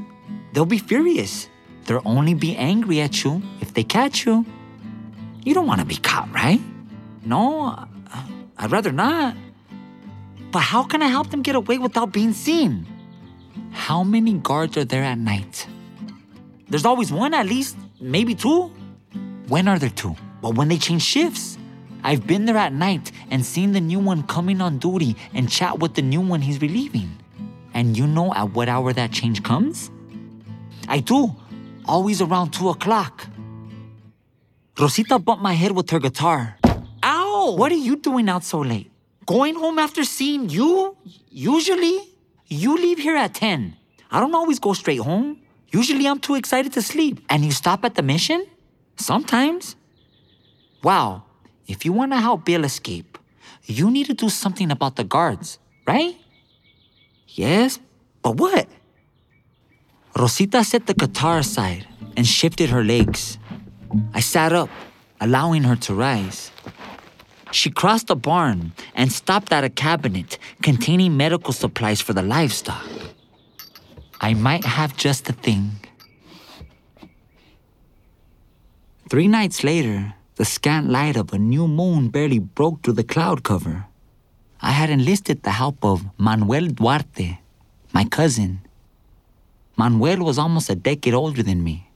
they'll 0.54 0.70
be 0.70 0.78
furious. 0.78 1.50
They'll 1.88 2.06
only 2.06 2.36
be 2.36 2.56
angry 2.56 3.02
at 3.02 3.24
you 3.24 3.42
if 3.62 3.74
they 3.74 3.84
catch 3.84 4.28
you. 4.28 4.46
You 5.44 5.56
don't 5.56 5.66
want 5.66 5.82
to 5.82 5.88
be 5.88 5.98
caught, 5.98 6.32
right? 6.32 6.62
No, 7.26 7.88
I'd 8.60 8.70
rather 8.70 8.92
not. 8.92 9.36
But 10.52 10.60
how 10.60 10.84
can 10.84 11.02
I 11.02 11.08
help 11.08 11.32
them 11.32 11.42
get 11.42 11.56
away 11.56 11.80
without 11.80 12.12
being 12.14 12.34
seen? 12.34 12.86
How 13.72 14.04
many 14.04 14.34
guards 14.34 14.78
are 14.78 14.86
there 14.86 15.04
at 15.04 15.18
night? 15.18 15.68
There's 16.70 16.86
always 16.86 17.12
one 17.12 17.34
at 17.34 17.46
least, 17.46 17.78
maybe 18.00 18.36
two. 18.36 18.72
When 19.48 19.68
are 19.68 19.78
there 19.78 19.90
two? 19.90 20.16
Well, 20.42 20.54
when 20.54 20.70
they 20.70 20.78
change 20.78 21.04
shifts. 21.04 21.58
I've 22.04 22.26
been 22.26 22.46
there 22.46 22.58
at 22.58 22.74
night 22.74 23.12
and 23.30 23.46
seen 23.46 23.74
the 23.74 23.82
new 23.82 24.00
one 24.00 24.24
coming 24.24 24.60
on 24.62 24.80
duty 24.80 25.16
and 25.34 25.50
chat 25.50 25.80
with 25.80 25.94
the 25.94 26.02
new 26.02 26.22
one 26.22 26.42
he's 26.42 26.62
relieving. 26.62 27.12
And 27.74 27.96
you 27.98 28.08
know 28.08 28.34
at 28.34 28.54
what 28.54 28.70
hour 28.70 28.92
that 28.94 29.12
change 29.12 29.44
comes? 29.44 29.92
I 30.88 31.00
do. 31.00 31.36
Always 31.86 32.22
around 32.22 32.52
2 32.52 32.70
o'clock. 32.70 33.28
Rosita 34.80 35.20
bumped 35.20 35.44
my 35.44 35.54
head 35.54 35.74
with 35.74 35.90
her 35.92 36.00
guitar. 36.00 36.58
Ow! 37.04 37.56
What 37.58 37.72
are 37.72 37.76
you 37.76 37.96
doing 37.96 38.30
out 38.30 38.44
so 38.44 38.60
late? 38.60 38.92
Going 39.26 39.56
home 39.56 39.78
after 39.80 40.04
seeing 40.04 40.50
you? 40.50 40.96
Usually? 41.30 42.11
You 42.52 42.76
leave 42.76 43.00
here 43.00 43.16
at 43.16 43.34
10. 43.34 43.78
I 44.12 44.20
don't 44.20 44.36
always 44.36 44.60
go 44.60 44.74
straight 44.74 45.00
home. 45.00 45.40
Usually 45.72 46.06
I'm 46.06 46.20
too 46.20 46.36
excited 46.36 46.74
to 46.74 46.82
sleep. 46.82 47.24
And 47.30 47.46
you 47.46 47.52
stop 47.52 47.86
at 47.86 47.96
the 47.96 48.04
mission? 48.04 48.46
Sometimes. 48.98 49.78
Wow, 50.84 51.24
if 51.66 51.86
you 51.86 51.94
want 51.94 52.12
to 52.12 52.20
help 52.20 52.44
Bill 52.44 52.66
escape, 52.66 53.18
you 53.64 53.90
need 53.90 54.08
to 54.08 54.14
do 54.14 54.28
something 54.28 54.70
about 54.70 54.98
the 54.98 55.06
guards, 55.06 55.60
right? 55.88 56.18
Yes, 57.30 57.80
but 58.22 58.36
what? 58.36 58.68
Rosita 60.20 60.62
set 60.66 60.88
the 60.88 60.94
guitar 60.94 61.38
aside 61.38 61.88
and 62.18 62.28
shifted 62.28 62.70
her 62.72 62.84
legs. 62.84 63.38
I 64.14 64.20
sat 64.20 64.52
up, 64.52 64.70
allowing 65.22 65.64
her 65.64 65.78
to 65.78 65.94
rise. 65.94 66.52
She 67.52 67.70
crossed 67.70 68.08
the 68.08 68.16
barn 68.16 68.72
and 68.96 69.12
stopped 69.12 69.52
at 69.52 69.64
a 69.64 69.70
cabinet 69.70 70.38
containing 70.62 71.18
medical 71.18 71.54
supplies 71.54 72.02
for 72.02 72.14
the 72.14 72.22
livestock. 72.22 72.88
I 74.22 74.34
might 74.34 74.64
have 74.64 74.96
just 74.96 75.26
the 75.26 75.34
thing. 75.34 75.72
Three 79.10 79.28
nights 79.28 79.64
later, 79.64 80.14
the 80.36 80.46
scant 80.46 80.90
light 80.90 81.18
of 81.18 81.34
a 81.34 81.38
new 81.38 81.68
moon 81.68 82.08
barely 82.08 82.40
broke 82.40 82.82
through 82.82 82.94
the 82.94 83.04
cloud 83.04 83.44
cover. 83.44 83.86
I 84.62 84.72
had 84.72 84.90
enlisted 84.90 85.44
the 85.44 85.52
help 85.52 85.84
of 85.84 86.06
Manuel 86.18 86.68
Duarte, 86.68 87.40
my 87.94 88.06
cousin. 88.06 88.62
Manuel 89.76 90.20
was 90.20 90.38
almost 90.38 90.70
a 90.70 90.76
decade 90.76 91.14
older 91.14 91.44
than 91.44 91.64
me. 91.64 91.90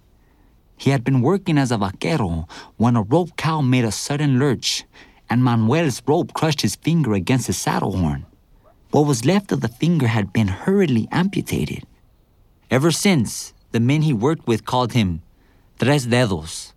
He 0.75 0.89
had 0.89 1.03
been 1.03 1.21
working 1.21 1.57
as 1.57 1.71
a 1.71 1.77
vaquero 1.77 2.47
when 2.75 2.97
a 2.97 3.03
rope 3.03 3.37
cow 3.37 3.61
made 3.61 3.85
a 3.85 3.91
sudden 3.91 4.37
lurch, 4.37 4.83
and 5.29 5.43
Manuel's 5.43 6.01
rope 6.07 6.33
crushed 6.33 6.61
his 6.61 6.75
finger 6.75 7.13
against 7.13 7.47
his 7.47 7.57
saddle 7.57 7.97
horn. 7.97 8.25
What 8.91 9.07
was 9.07 9.25
left 9.25 9.51
of 9.51 9.61
the 9.61 9.67
finger 9.67 10.07
had 10.07 10.31
been 10.31 10.47
hurriedly 10.47 11.07
amputated. 11.11 11.83
Ever 12.71 12.91
since, 12.91 13.53
the 13.71 13.79
men 13.79 14.03
he 14.03 14.13
worked 14.13 14.47
with 14.47 14.65
called 14.65 14.93
him 14.93 15.21
Tres 15.79 16.07
Dedos. 16.07 16.73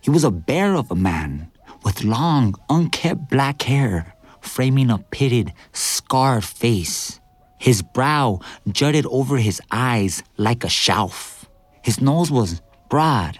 He 0.00 0.10
was 0.10 0.24
a 0.24 0.30
bear 0.30 0.74
of 0.74 0.90
a 0.90 0.96
man 0.96 1.50
with 1.84 2.04
long, 2.04 2.54
unkept 2.68 3.28
black 3.28 3.62
hair 3.62 4.14
framing 4.42 4.90
a 4.90 4.98
pitted, 4.98 5.52
scarred 5.72 6.44
face. 6.44 7.20
His 7.58 7.80
brow 7.80 8.40
jutted 8.68 9.06
over 9.06 9.36
his 9.36 9.60
eyes 9.70 10.22
like 10.36 10.64
a 10.64 10.68
shelf. 10.68 11.48
His 11.82 12.00
nose 12.00 12.30
was 12.30 12.60
broad, 12.90 13.38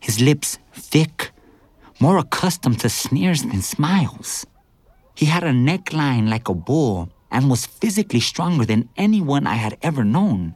his 0.00 0.20
lips 0.20 0.58
thick, 0.72 1.30
more 2.00 2.18
accustomed 2.18 2.80
to 2.80 2.88
sneers 2.88 3.42
than 3.42 3.62
smiles. 3.62 4.46
He 5.14 5.26
had 5.26 5.44
a 5.44 5.52
neckline 5.52 6.28
like 6.28 6.48
a 6.48 6.54
bull 6.54 7.10
and 7.30 7.50
was 7.50 7.66
physically 7.66 8.20
stronger 8.20 8.64
than 8.64 8.88
anyone 8.96 9.46
I 9.46 9.54
had 9.54 9.76
ever 9.82 10.02
known. 10.02 10.54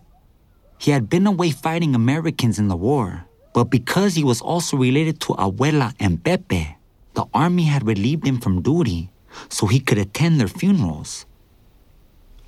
He 0.78 0.90
had 0.90 1.08
been 1.08 1.26
away 1.26 1.50
fighting 1.50 1.94
Americans 1.94 2.58
in 2.58 2.68
the 2.68 2.76
war, 2.76 3.26
but 3.52 3.64
because 3.64 4.14
he 4.14 4.24
was 4.24 4.40
also 4.40 4.76
related 4.76 5.20
to 5.20 5.34
Abuela 5.34 5.94
and 6.00 6.24
Pepe, 6.24 6.76
the 7.12 7.26
army 7.32 7.64
had 7.64 7.86
relieved 7.86 8.26
him 8.26 8.40
from 8.40 8.62
duty 8.62 9.10
so 9.48 9.66
he 9.66 9.80
could 9.80 9.98
attend 9.98 10.40
their 10.40 10.48
funerals. 10.48 11.26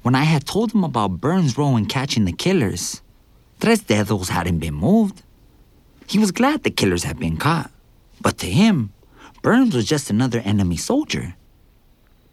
When 0.02 0.14
I 0.14 0.24
had 0.24 0.46
told 0.46 0.72
him 0.72 0.85
about 0.85 1.20
Burns' 1.20 1.59
role 1.59 1.76
in 1.76 1.87
catching 1.87 2.24
the 2.24 2.32
killers, 2.32 3.02
Tres 3.61 3.82
Dedos 3.82 4.28
hadn't 4.28 4.59
been 4.59 4.74
moved. 4.74 5.22
He 6.06 6.18
was 6.18 6.30
glad 6.30 6.62
the 6.62 6.70
killers 6.70 7.04
had 7.04 7.18
been 7.18 7.37
caught, 7.37 7.70
but 8.27 8.39
to 8.39 8.51
him, 8.51 8.93
Burns 9.41 9.73
was 9.73 9.85
just 9.85 10.11
another 10.11 10.41
enemy 10.41 10.77
soldier. 10.77 11.37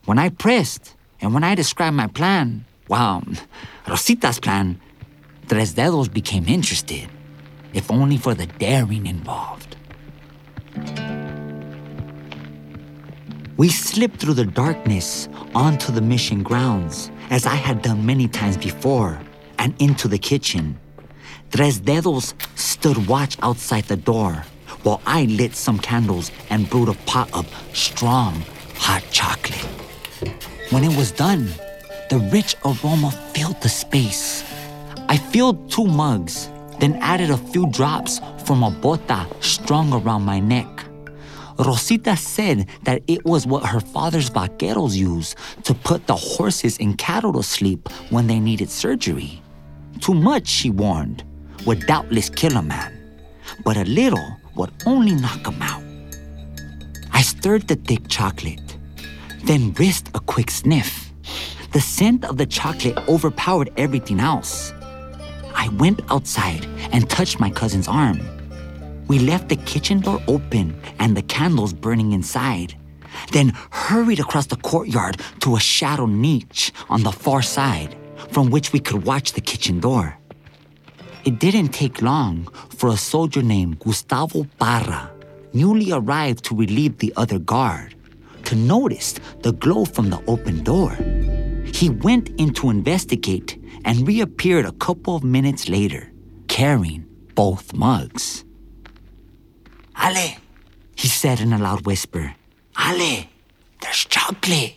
When 0.05 0.17
I 0.17 0.29
pressed 0.29 0.95
and 1.21 1.35
when 1.35 1.43
I 1.43 1.53
described 1.53 1.95
my 1.95 2.07
plan, 2.07 2.65
well, 2.87 3.21
Rosita's 3.85 4.39
plan, 4.39 4.81
Tres 5.47 5.75
Dedos 5.75 6.11
became 6.11 6.47
interested, 6.47 7.07
if 7.75 7.91
only 7.91 8.17
for 8.17 8.33
the 8.33 8.47
daring 8.47 9.05
involved. 9.05 9.75
We 13.57 13.69
slipped 13.69 14.19
through 14.19 14.33
the 14.33 14.45
darkness 14.45 15.29
onto 15.53 15.91
the 15.91 16.01
mission 16.01 16.41
grounds, 16.41 17.11
as 17.29 17.45
I 17.45 17.53
had 17.53 17.83
done 17.83 18.03
many 18.03 18.27
times 18.27 18.57
before, 18.57 19.21
and 19.59 19.79
into 19.79 20.07
the 20.07 20.17
kitchen. 20.17 20.75
Tres 21.51 21.79
Dedos 21.79 22.33
stood 22.57 23.05
watch 23.05 23.37
outside 23.43 23.83
the 23.83 23.95
door 23.95 24.43
while 24.83 25.01
I 25.05 25.25
lit 25.25 25.55
some 25.55 25.79
candles 25.79 26.31
and 26.49 26.69
brewed 26.69 26.89
a 26.89 26.93
pot 27.05 27.29
of 27.33 27.47
strong, 27.73 28.43
hot 28.75 29.03
chocolate. 29.11 29.65
When 30.69 30.83
it 30.83 30.95
was 30.95 31.11
done, 31.11 31.47
the 32.09 32.19
rich 32.31 32.55
aroma 32.63 33.11
filled 33.33 33.61
the 33.61 33.69
space. 33.69 34.43
I 35.09 35.17
filled 35.17 35.71
two 35.71 35.85
mugs, 35.85 36.49
then 36.79 36.95
added 37.01 37.29
a 37.29 37.37
few 37.37 37.69
drops 37.71 38.19
from 38.45 38.63
a 38.63 38.71
bota 38.71 39.27
strung 39.39 39.93
around 39.93 40.23
my 40.23 40.39
neck. 40.39 40.67
Rosita 41.59 42.17
said 42.17 42.67
that 42.83 43.03
it 43.07 43.23
was 43.25 43.45
what 43.45 43.65
her 43.65 43.79
father's 43.79 44.29
vaqueros 44.29 44.95
use 44.95 45.35
to 45.63 45.73
put 45.73 46.07
the 46.07 46.15
horses 46.15 46.77
and 46.79 46.97
cattle 46.97 47.33
to 47.33 47.43
sleep 47.43 47.89
when 48.09 48.27
they 48.27 48.39
needed 48.39 48.69
surgery. 48.69 49.41
Too 50.01 50.13
much, 50.13 50.47
she 50.47 50.69
warned, 50.69 51.23
would 51.65 51.85
doubtless 51.85 52.29
kill 52.29 52.57
a 52.57 52.61
man, 52.61 52.91
but 53.63 53.77
a 53.77 53.83
little 53.85 54.37
would 54.55 54.71
only 54.85 55.13
knock 55.15 55.45
him 55.45 55.61
out. 55.61 55.83
I 57.11 57.21
stirred 57.21 57.67
the 57.67 57.75
thick 57.75 58.07
chocolate, 58.07 58.77
then 59.45 59.73
risked 59.73 60.09
a 60.15 60.19
quick 60.19 60.51
sniff. 60.51 61.11
The 61.71 61.81
scent 61.81 62.25
of 62.25 62.37
the 62.37 62.45
chocolate 62.45 62.97
overpowered 63.07 63.71
everything 63.77 64.19
else. 64.19 64.73
I 65.55 65.69
went 65.77 66.01
outside 66.09 66.65
and 66.91 67.09
touched 67.09 67.39
my 67.39 67.49
cousin's 67.49 67.87
arm. 67.87 68.19
We 69.07 69.19
left 69.19 69.49
the 69.49 69.55
kitchen 69.55 69.99
door 69.99 70.21
open 70.27 70.79
and 70.99 71.15
the 71.15 71.21
candles 71.23 71.73
burning 71.73 72.13
inside, 72.13 72.75
then 73.31 73.53
hurried 73.71 74.19
across 74.19 74.47
the 74.47 74.55
courtyard 74.57 75.19
to 75.41 75.55
a 75.55 75.59
shadow 75.59 76.05
niche 76.05 76.71
on 76.89 77.03
the 77.03 77.11
far 77.11 77.41
side 77.41 77.95
from 78.31 78.49
which 78.49 78.73
we 78.73 78.79
could 78.79 79.05
watch 79.05 79.33
the 79.33 79.41
kitchen 79.41 79.79
door. 79.79 80.17
It 81.25 81.39
didn't 81.39 81.69
take 81.69 82.01
long 82.01 82.47
for 82.77 82.89
a 82.89 82.97
soldier 82.97 83.41
named 83.41 83.79
Gustavo 83.79 84.45
Parra, 84.59 85.09
newly 85.53 85.91
arrived 85.93 86.43
to 86.45 86.55
relieve 86.55 86.97
the 86.97 87.13
other 87.15 87.39
guard, 87.39 87.95
to 88.43 88.55
notice 88.55 89.13
the 89.41 89.53
glow 89.53 89.85
from 89.85 90.09
the 90.09 90.21
open 90.27 90.63
door. 90.63 90.91
He 91.73 91.89
went 91.89 92.29
in 92.37 92.53
to 92.55 92.69
investigate 92.69 93.57
and 93.85 94.05
reappeared 94.05 94.65
a 94.65 94.73
couple 94.73 95.15
of 95.15 95.23
minutes 95.23 95.69
later, 95.69 96.11
carrying 96.49 97.05
both 97.35 97.73
mugs. 97.73 98.43
Ale, 99.97 100.35
he 100.95 101.07
said 101.07 101.39
in 101.39 101.53
a 101.53 101.57
loud 101.57 101.85
whisper. 101.85 102.35
Ale, 102.77 103.27
there's 103.81 104.05
chocolate. 104.05 104.75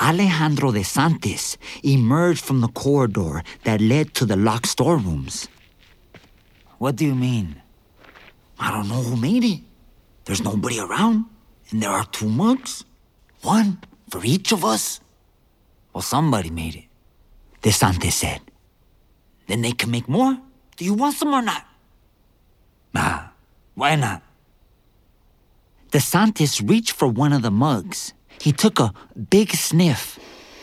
Alejandro 0.00 0.72
de 0.72 0.80
Santis 0.80 1.56
emerged 1.82 2.44
from 2.44 2.60
the 2.60 2.68
corridor 2.68 3.42
that 3.64 3.80
led 3.80 4.14
to 4.14 4.26
the 4.26 4.36
locked 4.36 4.66
storerooms. 4.66 5.48
What 6.78 6.96
do 6.96 7.06
you 7.06 7.14
mean? 7.14 7.62
I 8.58 8.70
don't 8.70 8.88
know 8.88 9.02
who 9.02 9.16
made 9.16 9.44
it. 9.44 9.60
There's 10.24 10.42
nobody 10.42 10.78
around, 10.80 11.24
and 11.70 11.82
there 11.82 11.90
are 11.90 12.04
two 12.04 12.28
mugs. 12.28 12.84
One 13.42 13.78
for 14.10 14.24
each 14.24 14.52
of 14.52 14.64
us. 14.64 15.00
Well, 15.92 16.02
somebody 16.02 16.50
made 16.50 16.74
it. 16.74 16.84
De 17.62 17.70
Santis 17.70 18.12
said. 18.12 18.40
Then 19.46 19.62
they 19.62 19.72
can 19.72 19.90
make 19.90 20.08
more. 20.08 20.36
Do 20.76 20.84
you 20.84 20.94
want 20.94 21.14
some 21.14 21.32
or 21.32 21.42
not? 21.42 21.64
Nah, 22.92 23.28
why 23.74 23.96
not? 23.96 24.22
De 25.90 25.98
Santis 25.98 26.60
reached 26.68 26.92
for 26.92 27.08
one 27.08 27.32
of 27.32 27.42
the 27.42 27.50
mugs. 27.50 28.12
He 28.40 28.52
took 28.52 28.80
a 28.80 28.92
big 29.30 29.50
sniff, 29.52 30.18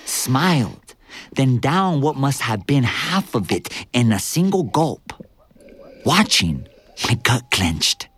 smiled, 0.05 0.95
then 1.35 1.57
down 1.59 2.01
what 2.01 2.15
must 2.15 2.41
have 2.41 2.65
been 2.65 2.83
half 2.83 3.35
of 3.35 3.51
it 3.51 3.69
in 3.93 4.11
a 4.11 4.19
single 4.19 4.63
gulp. 4.63 5.13
Watching, 6.05 6.67
my 7.07 7.15
gut 7.15 7.51
clenched. 7.51 8.09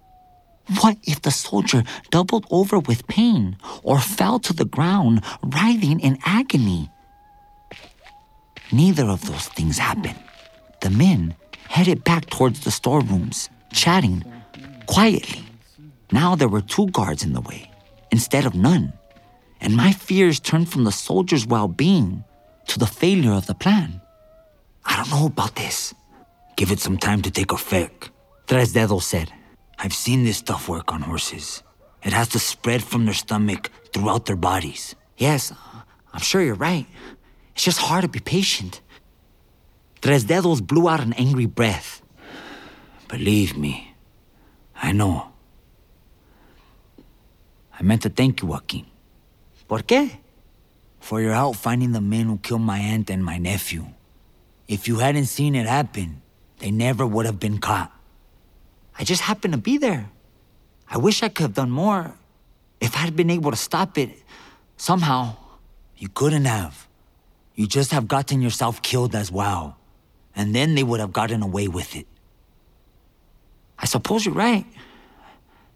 What 0.81 0.97
if 1.03 1.21
the 1.21 1.31
soldier 1.31 1.83
doubled 2.09 2.47
over 2.49 2.79
with 2.79 3.07
pain 3.07 3.57
or 3.83 3.99
fell 3.99 4.39
to 4.39 4.53
the 4.53 4.65
ground, 4.65 5.23
writhing 5.43 5.99
in 5.99 6.17
agony? 6.25 6.89
Neither 8.71 9.05
of 9.05 9.25
those 9.25 9.47
things 9.49 9.77
happened. 9.77 10.19
The 10.81 10.89
men 10.89 11.35
headed 11.69 12.03
back 12.03 12.29
towards 12.29 12.61
the 12.61 12.71
storerooms, 12.71 13.49
chatting 13.71 14.23
quietly. 14.87 15.43
Now 16.11 16.35
there 16.35 16.49
were 16.49 16.61
two 16.61 16.87
guards 16.87 17.23
in 17.23 17.33
the 17.33 17.41
way 17.41 17.69
instead 18.11 18.45
of 18.45 18.55
none, 18.55 18.93
and 19.65 19.75
my 19.75 19.91
fears 19.91 20.39
turned 20.39 20.69
from 20.69 20.83
the 20.83 20.91
soldiers' 20.91 21.47
well 21.47 21.67
being 21.67 22.23
to 22.67 22.77
the 22.77 22.85
failure 22.85 23.33
of 23.33 23.47
the 23.47 23.55
plan. 23.55 23.99
I 24.85 24.95
don't 24.95 25.09
know 25.09 25.25
about 25.25 25.55
this. 25.55 25.95
Give 26.55 26.71
it 26.71 26.79
some 26.79 26.99
time 26.99 27.23
to 27.23 27.31
take 27.31 27.51
effect, 27.51 28.11
Tres 28.45 28.73
Dedos 28.73 29.01
said. 29.01 29.33
I've 29.79 29.93
seen 29.93 30.23
this 30.23 30.37
stuff 30.37 30.69
work 30.69 30.93
on 30.93 31.01
horses. 31.01 31.63
It 32.03 32.13
has 32.13 32.27
to 32.29 32.39
spread 32.39 32.83
from 32.83 33.05
their 33.05 33.15
stomach 33.15 33.71
throughout 33.91 34.27
their 34.27 34.35
bodies. 34.35 34.95
Yes, 35.17 35.51
uh, 35.51 35.55
I'm 36.13 36.21
sure 36.21 36.43
you're 36.43 36.53
right. 36.53 36.85
It's 37.55 37.63
just 37.63 37.79
hard 37.79 38.03
to 38.03 38.07
be 38.07 38.19
patient. 38.19 38.81
Tres 39.99 40.25
Dedos 40.25 40.61
blew 40.61 40.87
out 40.87 40.99
an 40.99 41.13
angry 41.13 41.47
breath. 41.47 42.03
Believe 43.07 43.57
me, 43.57 43.95
I 44.75 44.91
know. 44.91 45.33
I 47.79 47.81
meant 47.81 48.03
to 48.03 48.09
thank 48.09 48.43
you, 48.43 48.47
Joaquin. 48.49 48.85
¿Por 49.67 49.83
qué? 49.83 50.19
For 50.99 51.21
your 51.21 51.33
help 51.33 51.55
finding 51.55 51.91
the 51.91 52.01
men 52.01 52.27
who 52.27 52.37
killed 52.37 52.61
my 52.61 52.79
aunt 52.79 53.09
and 53.09 53.23
my 53.23 53.37
nephew. 53.37 53.85
If 54.67 54.87
you 54.87 54.97
hadn't 54.97 55.25
seen 55.25 55.55
it 55.55 55.67
happen, 55.67 56.21
they 56.59 56.71
never 56.71 57.05
would 57.05 57.25
have 57.25 57.39
been 57.39 57.59
caught. 57.59 57.91
I 58.97 59.03
just 59.03 59.21
happened 59.21 59.53
to 59.53 59.59
be 59.59 59.77
there. 59.77 60.09
I 60.89 60.97
wish 60.97 61.21
I 61.21 61.29
could 61.29 61.43
have 61.43 61.53
done 61.53 61.69
more. 61.69 62.15
If 62.79 62.95
I'd 62.97 63.15
been 63.15 63.29
able 63.29 63.51
to 63.51 63.57
stop 63.57 63.97
it, 63.97 64.09
somehow. 64.77 65.35
You 65.97 66.09
couldn't 66.09 66.45
have. 66.45 66.87
You 67.55 67.67
just 67.67 67.91
have 67.91 68.07
gotten 68.07 68.41
yourself 68.41 68.81
killed 68.81 69.15
as 69.15 69.31
well. 69.31 69.77
And 70.35 70.53
then 70.53 70.75
they 70.75 70.83
would 70.83 70.99
have 70.99 71.13
gotten 71.13 71.41
away 71.41 71.67
with 71.67 71.95
it. 71.95 72.05
I 73.79 73.85
suppose 73.85 74.25
you're 74.25 74.35
right. 74.35 74.65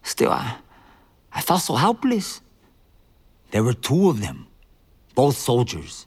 Still, 0.02 0.30
I, 0.30 0.56
I 1.32 1.40
felt 1.40 1.62
so 1.62 1.74
helpless. 1.74 2.40
There 3.50 3.64
were 3.64 3.74
two 3.74 4.08
of 4.08 4.20
them, 4.20 4.46
both 5.14 5.36
soldiers. 5.36 6.06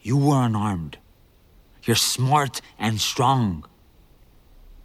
You 0.00 0.16
were 0.16 0.42
unarmed. 0.42 0.98
You're 1.82 1.96
smart 1.96 2.60
and 2.78 3.00
strong. 3.00 3.64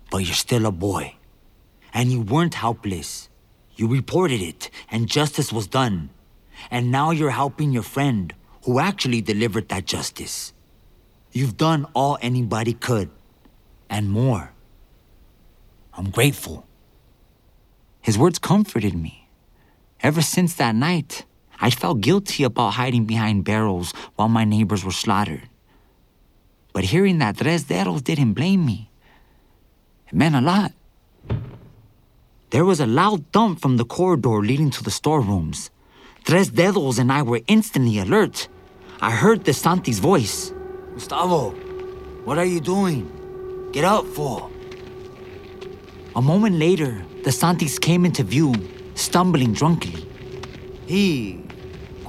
But 0.10 0.20
you're 0.20 0.34
still 0.34 0.66
a 0.66 0.72
boy. 0.72 1.16
And 1.94 2.12
you 2.12 2.22
weren't 2.22 2.56
helpless. 2.56 3.30
You 3.76 3.88
reported 3.88 4.42
it, 4.42 4.70
and 4.90 5.08
justice 5.08 5.52
was 5.52 5.68
done. 5.68 6.10
And 6.70 6.92
now 6.92 7.12
you're 7.12 7.32
helping 7.32 7.72
your 7.72 7.84
friend, 7.84 8.34
who 8.66 8.80
actually 8.80 9.22
delivered 9.22 9.70
that 9.70 9.86
justice. 9.86 10.54
You've 11.32 11.58
done 11.58 11.88
all 11.94 12.18
anybody 12.22 12.74
could, 12.74 13.10
and 13.90 14.10
more. 14.10 14.54
I'm 15.94 16.10
grateful. 16.10 16.66
His 18.02 18.18
words 18.18 18.40
comforted 18.40 18.96
me. 18.96 19.28
Ever 20.02 20.22
since 20.22 20.54
that 20.56 20.76
night, 20.76 21.26
I 21.62 21.70
felt 21.70 22.02
guilty 22.02 22.44
about 22.44 22.72
hiding 22.72 23.06
behind 23.06 23.46
barrels 23.46 23.94
while 24.16 24.28
my 24.28 24.44
neighbors 24.44 24.84
were 24.84 24.92
slaughtered. 24.92 25.48
But 26.74 26.86
hearing 26.86 27.20
that 27.20 27.38
Tres 27.38 27.64
didn't 27.66 28.34
blame 28.34 28.66
me, 28.66 28.90
it 30.08 30.14
meant 30.14 30.36
a 30.36 30.42
lot. 30.42 30.74
There 32.50 32.66
was 32.66 32.80
a 32.80 32.88
loud 32.88 33.26
thump 33.32 33.62
from 33.62 33.78
the 33.78 33.86
corridor 33.86 34.42
leading 34.42 34.72
to 34.72 34.84
the 34.84 34.92
storerooms. 34.92 35.70
Tres 36.26 36.50
Dedos 36.50 37.00
and 37.00 37.12
I 37.12 37.22
were 37.22 37.42
instantly 37.48 38.00
alert. 38.00 38.48
I 39.00 39.12
heard 39.12 39.44
De 39.44 39.52
Santis' 39.52 40.00
voice. 40.00 40.54
Gustavo, 40.94 41.52
what 42.26 42.38
are 42.38 42.46
you 42.46 42.60
doing? 42.60 43.70
Get 43.72 43.86
up, 43.86 44.06
fool. 44.06 44.52
A 46.16 46.22
moment 46.22 46.58
later, 46.58 47.06
De 47.24 47.32
Santis 47.32 47.80
came 47.80 48.04
into 48.04 48.24
view, 48.24 48.54
stumbling 48.96 49.54
drunkenly. 49.54 50.06
He, 50.88 51.42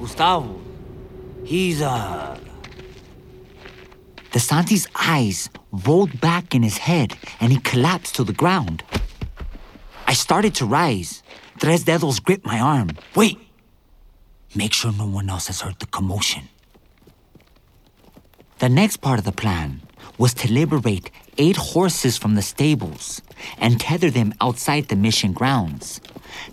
Gustavo, 0.03 0.59
he's, 1.45 1.81
uh. 1.81 2.37
De 4.33 4.39
Santis' 4.39 4.85
eyes 4.93 5.49
rolled 5.71 6.19
back 6.19 6.53
in 6.53 6.61
his 6.61 6.77
head 6.77 7.15
and 7.39 7.53
he 7.53 7.59
collapsed 7.59 8.15
to 8.15 8.25
the 8.25 8.33
ground. 8.33 8.83
I 10.05 10.11
started 10.11 10.55
to 10.55 10.65
rise. 10.65 11.23
Tres 11.57 11.85
Dedos 11.85 12.21
gripped 12.21 12.45
my 12.45 12.59
arm. 12.59 12.89
Wait! 13.15 13.39
Make 14.53 14.73
sure 14.73 14.91
no 14.91 15.07
one 15.07 15.29
else 15.29 15.47
has 15.47 15.61
heard 15.61 15.79
the 15.79 15.85
commotion. 15.85 16.49
The 18.59 18.67
next 18.67 18.97
part 18.97 19.19
of 19.19 19.25
the 19.25 19.31
plan 19.31 19.83
was 20.17 20.33
to 20.33 20.51
liberate 20.51 21.11
eight 21.37 21.55
horses 21.55 22.17
from 22.17 22.35
the 22.35 22.41
stables 22.41 23.21
and 23.57 23.79
tether 23.79 24.09
them 24.09 24.33
outside 24.41 24.89
the 24.89 24.97
mission 24.97 25.31
grounds. 25.31 26.01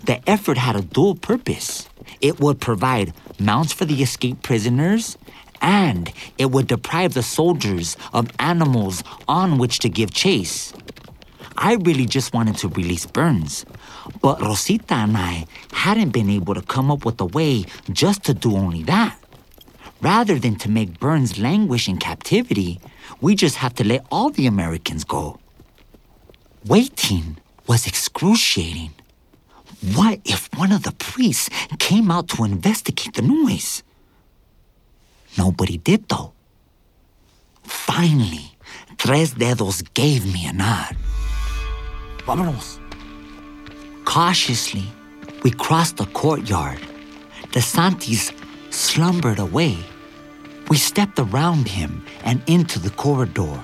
The 0.05 0.21
effort 0.29 0.57
had 0.57 0.77
a 0.77 0.81
dual 0.81 1.15
purpose. 1.15 1.89
It 2.19 2.39
would 2.39 2.59
provide 2.59 3.13
mounts 3.39 3.73
for 3.73 3.85
the 3.85 4.01
escaped 4.03 4.43
prisoners, 4.43 5.17
and 5.61 6.11
it 6.37 6.51
would 6.51 6.67
deprive 6.67 7.13
the 7.13 7.23
soldiers 7.23 7.95
of 8.13 8.31
animals 8.39 9.03
on 9.27 9.57
which 9.57 9.79
to 9.79 9.89
give 9.89 10.13
chase. 10.13 10.73
I 11.57 11.75
really 11.75 12.05
just 12.05 12.33
wanted 12.33 12.57
to 12.57 12.69
release 12.69 13.05
Burns, 13.05 13.65
but 14.21 14.41
Rosita 14.41 14.95
and 14.95 15.15
I 15.15 15.45
hadn't 15.71 16.09
been 16.09 16.29
able 16.29 16.55
to 16.55 16.61
come 16.61 16.89
up 16.89 17.05
with 17.05 17.21
a 17.21 17.25
way 17.25 17.65
just 17.91 18.23
to 18.23 18.33
do 18.33 18.55
only 18.55 18.83
that. 18.83 19.17
Rather 20.01 20.39
than 20.39 20.55
to 20.55 20.69
make 20.69 20.99
Burns 20.99 21.37
languish 21.37 21.87
in 21.87 21.97
captivity, 21.97 22.79
we 23.21 23.35
just 23.35 23.57
have 23.57 23.75
to 23.75 23.83
let 23.83 24.03
all 24.11 24.31
the 24.31 24.47
Americans 24.47 25.03
go. 25.03 25.39
Waiting 26.65 27.37
was 27.67 27.85
excruciating. 27.85 28.91
What 29.81 30.19
if 30.25 30.47
one 30.55 30.71
of 30.71 30.83
the 30.83 30.91
priests 30.91 31.49
came 31.79 32.11
out 32.11 32.27
to 32.29 32.43
investigate 32.43 33.15
the 33.15 33.23
noise? 33.23 33.81
Nobody 35.37 35.77
did, 35.77 36.07
though. 36.07 36.33
Finally, 37.63 38.51
Tres 38.97 39.33
Dedos 39.33 39.81
gave 39.95 40.31
me 40.31 40.45
a 40.45 40.53
nod. 40.53 40.95
Vámonos. 42.19 42.79
Cautiously, 44.05 44.85
we 45.43 45.49
crossed 45.49 45.97
the 45.97 46.05
courtyard. 46.07 46.79
De 47.51 47.59
Santis 47.59 48.31
slumbered 48.69 49.39
away. 49.39 49.77
We 50.69 50.77
stepped 50.77 51.17
around 51.17 51.67
him 51.67 52.05
and 52.23 52.43
into 52.45 52.77
the 52.77 52.91
corridor, 52.91 53.59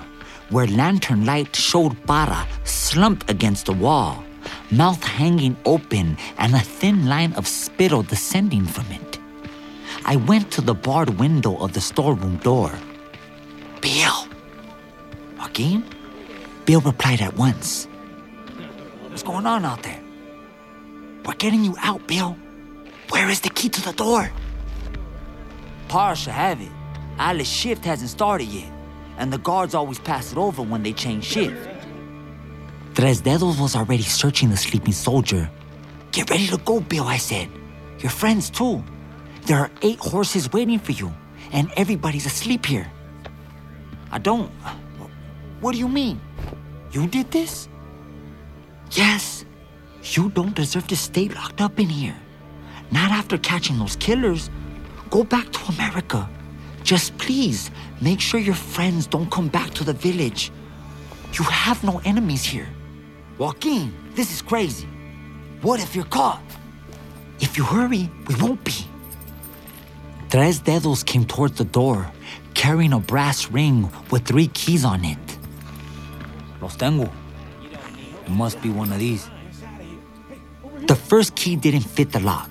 where 0.50 0.66
lantern 0.66 1.24
light 1.24 1.54
showed 1.54 1.96
Para 2.06 2.46
slumped 2.64 3.30
against 3.30 3.66
the 3.66 3.72
wall, 3.72 4.24
mouth 4.70 5.02
hanging 5.02 5.56
open 5.64 6.16
and 6.38 6.54
a 6.54 6.60
thin 6.60 7.06
line 7.06 7.32
of 7.34 7.46
spittle 7.46 8.02
descending 8.02 8.64
from 8.64 8.86
it. 8.90 9.18
I 10.04 10.16
went 10.16 10.50
to 10.52 10.60
the 10.60 10.74
barred 10.74 11.18
window 11.18 11.56
of 11.56 11.72
the 11.72 11.80
storeroom 11.80 12.36
door. 12.38 12.72
Bill! 13.80 14.26
Joaquin? 15.38 15.84
Bill 16.64 16.80
replied 16.80 17.20
at 17.20 17.36
once. 17.36 17.86
What's 19.08 19.22
going 19.22 19.46
on 19.46 19.64
out 19.64 19.82
there? 19.82 20.00
We're 21.24 21.34
getting 21.34 21.64
you 21.64 21.76
out, 21.80 22.06
Bill. 22.06 22.36
Where 23.10 23.28
is 23.28 23.40
the 23.40 23.50
key 23.50 23.68
to 23.68 23.82
the 23.82 23.92
door? 23.92 24.30
Par 25.88 26.16
should 26.16 26.32
have 26.32 26.60
it. 26.60 26.70
Alice's 27.18 27.52
shift 27.52 27.84
hasn't 27.84 28.10
started 28.10 28.48
yet, 28.48 28.70
and 29.18 29.32
the 29.32 29.38
guards 29.38 29.74
always 29.74 29.98
pass 29.98 30.32
it 30.32 30.38
over 30.38 30.62
when 30.62 30.82
they 30.82 30.92
change 30.92 31.24
shift. 31.24 31.77
Tres 32.98 33.22
Dedos 33.22 33.60
was 33.60 33.76
already 33.76 34.02
searching 34.02 34.50
the 34.50 34.56
sleeping 34.56 34.92
soldier. 34.92 35.48
Get 36.10 36.28
ready 36.30 36.48
to 36.48 36.56
go, 36.58 36.80
Bill, 36.80 37.04
I 37.04 37.16
said. 37.16 37.48
Your 38.00 38.10
friends, 38.10 38.50
too. 38.50 38.82
There 39.46 39.56
are 39.56 39.70
eight 39.82 40.00
horses 40.00 40.52
waiting 40.52 40.80
for 40.80 40.90
you, 40.90 41.12
and 41.52 41.70
everybody's 41.76 42.26
asleep 42.26 42.66
here. 42.66 42.90
I 44.10 44.18
don't. 44.18 44.50
What 45.60 45.74
do 45.74 45.78
you 45.78 45.86
mean? 45.86 46.20
You 46.90 47.06
did 47.06 47.30
this? 47.30 47.68
Yes. 48.90 49.44
You 50.02 50.30
don't 50.30 50.56
deserve 50.56 50.88
to 50.88 50.96
stay 50.96 51.28
locked 51.28 51.60
up 51.60 51.78
in 51.78 51.88
here. 51.88 52.16
Not 52.90 53.12
after 53.12 53.38
catching 53.38 53.78
those 53.78 53.94
killers. 53.94 54.50
Go 55.08 55.22
back 55.22 55.52
to 55.52 55.60
America. 55.72 56.28
Just 56.82 57.16
please 57.16 57.70
make 58.00 58.18
sure 58.20 58.40
your 58.40 58.56
friends 58.56 59.06
don't 59.06 59.30
come 59.30 59.46
back 59.46 59.70
to 59.74 59.84
the 59.84 59.92
village. 59.92 60.50
You 61.34 61.44
have 61.44 61.84
no 61.84 62.00
enemies 62.04 62.42
here. 62.42 62.66
Joaquin, 63.38 63.94
this 64.16 64.32
is 64.32 64.42
crazy. 64.42 64.88
What 65.62 65.80
if 65.80 65.94
you're 65.94 66.04
caught? 66.06 66.42
If 67.38 67.56
you 67.56 67.62
hurry, 67.62 68.10
we 68.26 68.34
won't 68.34 68.64
be. 68.64 68.74
Tres 70.28 70.60
Dedos 70.60 71.06
came 71.06 71.24
towards 71.24 71.56
the 71.56 71.64
door, 71.64 72.10
carrying 72.54 72.92
a 72.92 72.98
brass 72.98 73.48
ring 73.48 73.88
with 74.10 74.26
three 74.26 74.48
keys 74.48 74.84
on 74.84 75.04
it. 75.04 75.18
Los 76.60 76.76
tengo. 76.76 77.08
It 78.26 78.30
must 78.30 78.60
be 78.60 78.70
one 78.70 78.90
of 78.90 78.98
these. 78.98 79.30
The 80.88 80.96
first 80.96 81.36
key 81.36 81.54
didn't 81.54 81.82
fit 81.82 82.10
the 82.10 82.20
lock, 82.20 82.50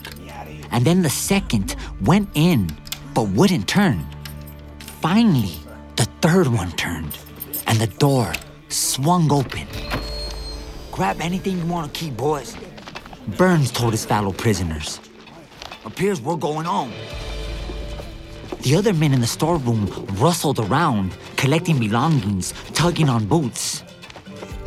and 0.72 0.86
then 0.86 1.02
the 1.02 1.10
second 1.10 1.76
went 2.02 2.30
in 2.34 2.72
but 3.14 3.28
wouldn't 3.28 3.68
turn. 3.68 4.06
Finally, 5.02 5.60
the 5.98 6.06
third 6.22 6.48
one 6.48 6.72
turned, 6.72 7.18
and 7.68 7.78
the 7.78 7.88
door 7.88 8.32
swung 8.70 9.30
open. 9.34 9.68
Grab 10.98 11.22
anything 11.22 11.60
you 11.60 11.66
want 11.68 11.94
to 11.94 12.00
keep, 12.00 12.18
boys. 12.18 12.58
Burns 13.38 13.70
told 13.70 13.92
his 13.92 14.04
fellow 14.04 14.32
prisoners. 14.32 15.00
Appears 15.86 16.20
we're 16.20 16.36
going 16.36 16.66
home. 16.66 16.92
The 18.62 18.76
other 18.76 18.96
men 18.96 19.14
in 19.14 19.22
the 19.22 19.28
storeroom 19.28 19.86
rustled 20.14 20.58
around, 20.58 21.16
collecting 21.36 21.78
belongings, 21.78 22.52
tugging 22.74 23.10
on 23.10 23.28
boots. 23.28 23.84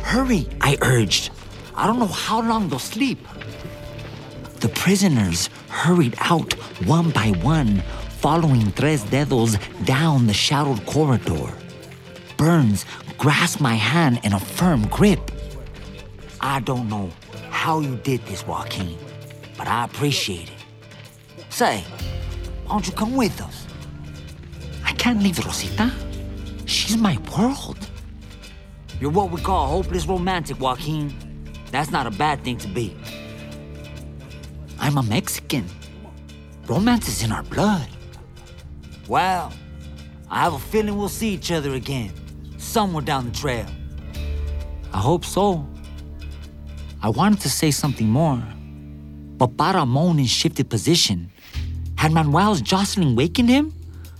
Hurry, 0.03 0.47
I 0.61 0.77
urged. 0.81 1.31
I 1.75 1.85
don't 1.85 1.99
know 1.99 2.07
how 2.07 2.41
long 2.41 2.69
they'll 2.69 2.79
sleep. 2.79 3.19
The 4.61 4.69
prisoners 4.69 5.49
hurried 5.67 6.15
out 6.19 6.53
one 6.85 7.09
by 7.09 7.31
one, 7.43 7.83
following 8.21 8.71
Tres 8.71 9.03
Dedos 9.03 9.59
down 9.85 10.27
the 10.27 10.33
shadowed 10.33 10.85
corridor. 10.85 11.51
Burns 12.37 12.85
grasped 13.17 13.59
my 13.59 13.75
hand 13.75 14.21
in 14.23 14.31
a 14.31 14.39
firm 14.39 14.87
grip. 14.87 15.29
I 16.43 16.59
don't 16.59 16.89
know 16.89 17.11
how 17.51 17.81
you 17.81 17.97
did 17.97 18.25
this, 18.25 18.45
Joaquin, 18.45 18.97
but 19.57 19.67
I 19.67 19.85
appreciate 19.85 20.49
it. 20.49 21.45
Say, 21.49 21.83
why 22.65 22.73
don't 22.73 22.87
you 22.87 22.93
come 22.93 23.15
with 23.15 23.39
us? 23.41 23.67
I 24.83 24.93
can't 24.93 25.21
leave 25.21 25.37
Rosita. 25.45 25.91
She's 26.65 26.97
my 26.97 27.19
world. 27.37 27.77
You're 28.99 29.11
what 29.11 29.29
we 29.29 29.39
call 29.39 29.65
a 29.65 29.67
hopeless 29.67 30.07
romantic, 30.07 30.59
Joaquin. 30.59 31.13
That's 31.69 31.91
not 31.91 32.07
a 32.07 32.11
bad 32.11 32.43
thing 32.43 32.57
to 32.57 32.67
be. 32.67 32.97
I'm 34.79 34.97
a 34.97 35.03
Mexican. 35.03 35.65
Romance 36.65 37.07
is 37.07 37.21
in 37.21 37.31
our 37.31 37.43
blood. 37.43 37.87
Well, 39.07 39.53
I 40.27 40.39
have 40.39 40.53
a 40.53 40.59
feeling 40.59 40.97
we'll 40.97 41.09
see 41.09 41.29
each 41.29 41.51
other 41.51 41.75
again, 41.75 42.11
somewhere 42.57 43.03
down 43.03 43.25
the 43.25 43.37
trail. 43.37 43.67
I 44.91 44.97
hope 44.97 45.23
so. 45.23 45.67
I 47.03 47.09
wanted 47.09 47.39
to 47.41 47.49
say 47.49 47.71
something 47.71 48.07
more, 48.07 48.41
but 49.37 49.57
Para 49.57 49.85
moaned 49.87 50.19
and 50.19 50.29
shifted 50.29 50.69
position. 50.69 51.31
Had 51.97 52.11
Manuel's 52.11 52.61
jostling 52.61 53.15
wakened 53.15 53.49
him? 53.49 53.73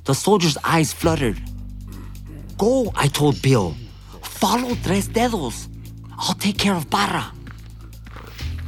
The 0.05 0.15
soldier's 0.15 0.57
eyes 0.63 0.91
fluttered. 0.91 1.39
Go, 2.57 2.91
I 2.95 3.07
told 3.07 3.39
Bill. 3.41 3.75
Follow 4.23 4.73
Tres 4.83 5.07
Dedos. 5.07 5.67
I'll 6.17 6.33
take 6.33 6.57
care 6.57 6.73
of 6.73 6.89
Para. 6.89 7.31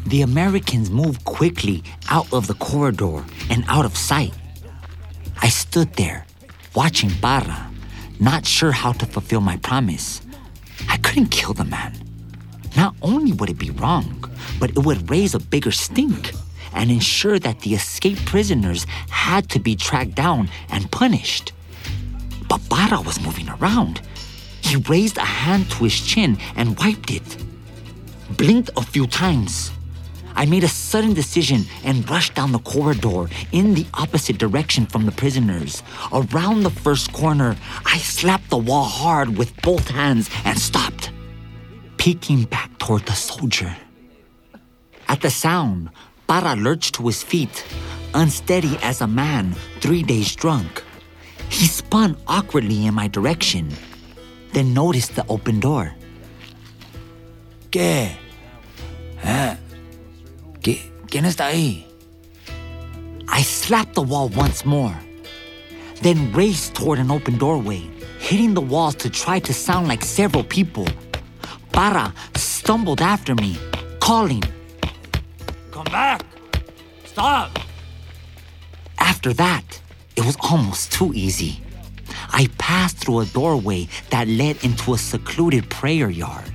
The 0.06 0.22
Americans 0.22 0.92
moved 0.92 1.24
quickly 1.26 1.84
out 2.10 2.32
of 2.32 2.46
the 2.46 2.54
corridor 2.56 3.26
and 3.50 3.64
out 3.68 3.86
of 3.86 3.98
sight. 3.98 4.34
I 5.42 5.50
stood 5.50 5.94
there, 5.94 6.28
watching 6.76 7.10
Para, 7.22 7.72
not 8.20 8.46
sure 8.46 8.72
how 8.72 8.92
to 8.92 9.08
fulfill 9.08 9.42
my 9.42 9.58
promise. 9.58 10.22
I 10.88 10.98
couldn't 10.98 11.30
kill 11.30 11.54
the 11.54 11.66
man. 11.66 12.03
Not 12.76 12.96
only 13.02 13.32
would 13.34 13.50
it 13.50 13.58
be 13.58 13.72
wrong, 13.72 14.30
but 14.60 14.72
it 14.72 14.80
would 14.80 15.10
raise 15.10 15.36
a 15.36 15.40
bigger 15.40 15.72
stink 15.72 16.34
and 16.74 16.90
ensure 16.90 17.40
that 17.40 17.60
the 17.62 17.76
escaped 17.76 18.26
prisoners 18.26 18.86
had 19.10 19.50
to 19.50 19.60
be 19.60 19.76
tracked 19.76 20.16
down 20.16 20.50
and 20.70 20.92
punished. 20.92 21.54
But 22.50 22.62
Para 22.70 23.02
was 23.02 23.22
moving 23.22 23.50
around. 23.50 24.02
He 24.62 24.78
raised 24.78 25.18
a 25.18 25.22
hand 25.22 25.70
to 25.72 25.84
his 25.84 26.00
chin 26.00 26.38
and 26.56 26.78
wiped 26.80 27.12
it. 27.12 27.38
Blinked 28.38 28.72
a 28.76 28.82
few 28.82 29.08
times. 29.08 29.72
I 30.36 30.46
made 30.48 30.64
a 30.64 30.68
sudden 30.68 31.14
decision 31.14 31.66
and 31.84 32.10
rushed 32.10 32.34
down 32.34 32.52
the 32.52 32.60
corridor 32.60 33.28
in 33.52 33.76
the 33.76 33.86
opposite 33.94 34.40
direction 34.40 34.88
from 34.88 35.06
the 35.06 35.12
prisoners. 35.12 35.84
Around 36.12 36.64
the 36.64 36.72
first 36.72 37.14
corner, 37.14 37.56
I 37.86 38.00
slapped 38.00 38.50
the 38.50 38.58
wall 38.58 38.86
hard 38.86 39.38
with 39.38 39.56
both 39.62 39.90
hands 39.90 40.30
and 40.44 40.58
stopped, 40.58 41.12
peeking 42.08 42.44
back 42.44 42.70
toward 42.80 43.02
the 43.06 43.14
soldier. 43.16 43.74
At 45.08 45.22
the 45.22 45.30
sound, 45.30 45.90
Para 46.28 46.54
lurched 46.54 46.96
to 46.96 47.08
his 47.08 47.24
feet, 47.24 47.64
unsteady 48.14 48.78
as 48.84 49.00
a 49.00 49.08
man 49.08 49.56
three 49.80 50.04
days 50.04 50.36
drunk. 50.36 50.84
He 51.50 51.66
spun 51.66 52.18
awkwardly 52.28 52.88
in 52.88 52.94
my 52.94 53.08
direction, 53.08 53.70
then 54.52 54.74
noticed 54.74 55.16
the 55.16 55.26
open 55.30 55.62
door. 55.62 55.94
¿Qué? 57.72 58.12
¿Eh? 59.24 59.56
¿Qui- 60.62 60.82
¿Quién 61.08 61.24
está 61.24 61.46
ahí? 61.54 61.86
I 63.30 63.44
slapped 63.44 63.94
the 63.96 64.02
wall 64.02 64.28
once 64.36 64.66
more, 64.66 64.94
then 66.02 66.34
raced 66.34 66.76
toward 66.76 67.00
an 67.00 67.12
open 67.12 67.38
doorway, 67.38 67.82
hitting 68.20 68.54
the 68.54 68.62
walls 68.74 68.96
to 68.96 69.10
try 69.10 69.40
to 69.40 69.54
sound 69.54 69.88
like 69.88 70.04
several 70.04 70.44
people. 70.44 70.86
Para 71.74 72.14
stumbled 72.36 73.02
after 73.02 73.34
me, 73.34 73.58
calling. 74.00 74.44
Come 75.72 75.86
back! 75.86 76.24
Stop! 77.04 77.58
After 79.00 79.34
that, 79.34 79.82
it 80.16 80.24
was 80.24 80.38
almost 80.40 80.92
too 80.92 81.12
easy. 81.16 81.64
I 82.32 82.48
passed 82.60 82.98
through 82.98 83.22
a 83.22 83.26
doorway 83.26 83.88
that 84.12 84.28
led 84.28 84.64
into 84.64 84.94
a 84.94 85.00
secluded 85.00 85.68
prayer 85.72 86.12
yard. 86.12 86.54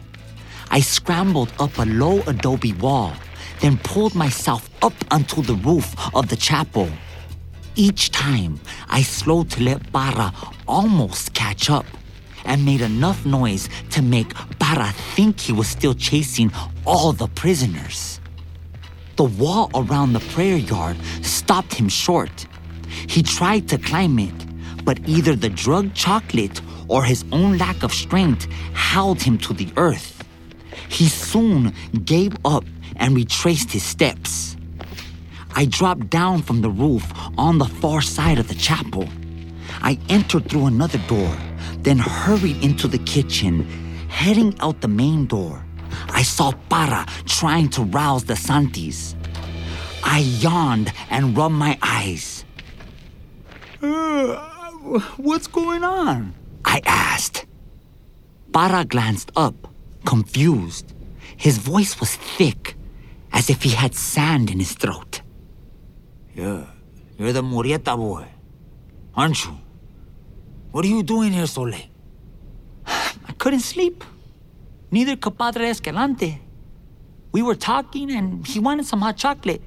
I 0.71 0.81
scrambled 0.81 1.53
up 1.59 1.77
a 1.79 1.85
low 1.85 2.23
adobe 2.29 2.75
wall, 2.75 3.13
then 3.61 3.77
pulled 3.79 4.15
myself 4.15 4.71
up 4.83 4.95
onto 5.11 5.43
the 5.43 5.55
roof 5.57 5.97
of 6.15 6.29
the 6.29 6.37
chapel. 6.37 6.89
Each 7.75 8.13
time, 8.13 8.61
I 8.89 9.03
slowed 9.03 9.51
to 9.51 9.63
let 9.65 9.93
Para 9.93 10.33
almost 10.69 11.35
catch 11.35 11.71
up 11.71 11.87
and 12.49 12.65
made 12.65 12.81
enough 12.81 13.25
noise 13.25 13.69
to 13.91 14.03
make 14.03 14.35
Para 14.59 14.93
think 15.15 15.39
he 15.39 15.53
was 15.53 15.69
still 15.69 15.95
chasing 15.95 16.51
all 16.85 17.13
the 17.13 17.29
prisoners. 17.29 18.21
The 19.17 19.25
wall 19.25 19.71
around 19.75 20.15
the 20.15 20.21
prayer 20.35 20.57
yard 20.57 20.97
stopped 21.23 21.75
him 21.75 21.89
short. 21.89 22.47
He 23.09 23.23
tried 23.23 23.69
to 23.69 23.79
climb 23.79 24.19
it, 24.19 24.85
but 24.85 24.99
either 25.07 25.37
the 25.37 25.51
drug 25.51 25.95
chocolate 25.95 26.61
or 26.89 27.05
his 27.05 27.25
own 27.33 27.59
lack 27.59 27.83
of 27.83 27.93
strength 27.93 28.51
held 28.73 29.21
him 29.21 29.37
to 29.39 29.53
the 29.53 29.69
earth. 29.77 30.25
He 30.89 31.09
soon 31.09 31.75
gave 32.05 32.35
up 32.45 32.65
and 32.97 33.15
retraced 33.15 33.71
his 33.73 33.83
steps. 33.83 34.57
I 35.55 35.67
dropped 35.67 36.09
down 36.09 36.43
from 36.43 36.63
the 36.63 36.71
roof 36.71 37.05
on 37.37 37.59
the 37.59 37.67
far 37.67 38.01
side 38.01 38.39
of 38.39 38.49
the 38.49 38.55
chapel. 38.55 39.09
I 39.83 39.99
entered 40.09 40.49
through 40.49 40.67
another 40.67 40.99
door, 41.09 41.37
then 41.83 41.99
hurried 41.99 42.63
into 42.63 42.89
the 42.89 42.99
kitchen, 42.99 43.65
heading 44.09 44.55
out 44.61 44.81
the 44.81 44.89
main 44.89 45.27
door. 45.27 45.65
I 46.11 46.23
saw 46.23 46.53
Para 46.69 47.07
trying 47.25 47.69
to 47.71 47.83
rouse 47.85 48.25
De 48.25 48.35
Santis. 48.35 49.15
I 50.05 50.19
yawned 50.41 50.93
and 51.11 51.37
rubbed 51.37 51.55
my 51.55 51.79
eyes. 51.83 52.45
"Uh, 53.83 54.37
what's 55.17 55.47
going 55.47 55.85
on? 55.85 56.35
I 56.65 56.81
asked. 56.85 57.47
Para 58.53 58.85
glanced 58.85 59.31
up, 59.37 59.69
confused. 60.05 60.95
His 61.37 61.59
voice 61.59 62.01
was 62.01 62.17
thick, 62.17 62.77
as 63.33 63.51
if 63.51 63.63
he 63.63 63.71
had 63.71 63.95
sand 63.95 64.51
in 64.51 64.59
his 64.59 64.73
throat. 64.73 65.23
Yeah, 66.35 66.65
you're 67.17 67.33
the 67.33 67.43
Murrieta 67.43 67.97
boy, 67.97 68.27
aren't 69.15 69.45
you? 69.45 69.59
What 70.71 70.85
are 70.85 70.89
you 70.89 71.03
doing 71.03 71.33
here 71.33 71.47
so 71.47 71.63
late? 71.63 71.89
I 72.87 73.33
couldn't 73.39 73.61
sleep. 73.61 74.05
Neither 74.91 75.17
could 75.17 75.39
Padre 75.39 75.69
Escalante. 75.69 76.41
We 77.33 77.43
were 77.43 77.55
talking 77.55 78.11
and 78.11 78.47
he 78.47 78.59
wanted 78.59 78.87
some 78.87 79.01
hot 79.01 79.17
chocolate. 79.17 79.63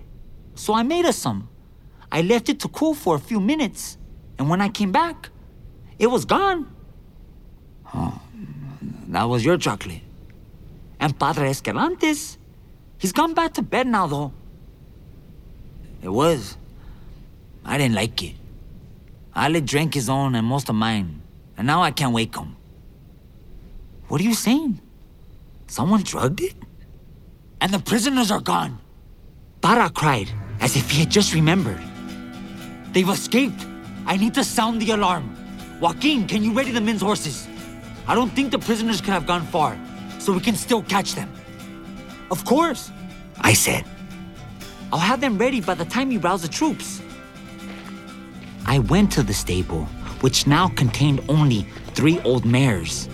So 0.56 0.74
I 0.74 0.84
made 0.84 1.06
us 1.06 1.18
some. 1.18 1.50
I 2.12 2.22
left 2.22 2.50
it 2.50 2.60
to 2.62 2.68
cool 2.68 2.94
for 2.94 3.16
a 3.16 3.20
few 3.20 3.40
minutes. 3.40 3.98
And 4.38 4.50
when 4.50 4.62
I 4.62 4.70
came 4.70 4.92
back, 4.92 5.30
it 5.98 6.08
was 6.08 6.26
gone. 6.26 6.74
Oh, 7.94 8.22
that 9.10 9.24
was 9.24 9.46
your 9.46 9.58
chocolate. 9.58 10.02
And 11.00 11.18
Padre 11.18 11.50
Escalante's, 11.50 12.38
he's 12.98 13.12
gone 13.12 13.34
back 13.34 13.54
to 13.56 13.62
bed 13.62 13.88
now, 13.88 14.08
though. 14.08 14.34
It 16.02 16.10
was. 16.10 16.58
I 17.64 17.78
didn't 17.78 17.96
like 17.96 18.22
it. 18.24 18.36
Ale 19.36 19.62
drank 19.62 19.94
his 19.94 20.10
own 20.10 20.36
and 20.36 20.46
most 20.46 20.70
of 20.70 20.76
mine, 20.76 21.22
and 21.58 21.66
now 21.66 21.82
I 21.82 21.92
can't 21.92 22.14
wake 22.14 22.36
him. 22.36 22.56
What 24.08 24.20
are 24.20 24.26
you 24.26 24.34
saying? 24.34 24.82
Someone 25.68 26.04
drugged 26.04 26.42
it? 26.42 26.56
And 27.62 27.72
the 27.74 27.80
prisoners 27.80 28.30
are 28.30 28.42
gone. 28.42 28.80
Para 29.62 29.90
cried 29.90 30.30
as 30.60 30.76
if 30.76 30.92
he 30.92 31.00
had 31.00 31.10
just 31.10 31.34
remembered. 31.34 31.80
They've 32.92 33.08
escaped. 33.08 33.66
I 34.06 34.18
need 34.18 34.34
to 34.34 34.44
sound 34.44 34.82
the 34.82 34.92
alarm. 34.92 35.38
Joaquin, 35.80 36.28
can 36.28 36.44
you 36.44 36.52
ready 36.52 36.72
the 36.72 36.82
men's 36.82 37.02
horses? 37.02 37.48
I 38.08 38.16
don't 38.16 38.32
think 38.32 38.52
the 38.52 38.60
prisoners 38.60 39.00
could 39.00 39.14
have 39.14 39.26
gone 39.26 39.46
far, 39.46 39.80
so 40.20 40.34
we 40.34 40.42
can 40.42 40.56
still 40.56 40.82
catch 40.84 41.16
them. 41.16 41.32
Of 42.30 42.44
course, 42.44 42.92
I 43.40 43.54
said. 43.54 43.86
I'll 44.92 45.00
have 45.00 45.22
them 45.22 45.38
ready 45.38 45.62
by 45.62 45.76
the 45.76 45.86
time 45.86 46.12
you 46.12 46.20
rouse 46.20 46.42
the 46.42 46.50
troops. 46.50 47.02
I 48.66 48.80
went 48.80 49.12
to 49.14 49.24
the 49.24 49.34
stable, 49.34 49.86
which 50.22 50.48
now 50.48 50.70
contained 50.70 51.22
only 51.28 51.64
three 51.94 52.20
old 52.22 52.46
mares, 52.46 53.08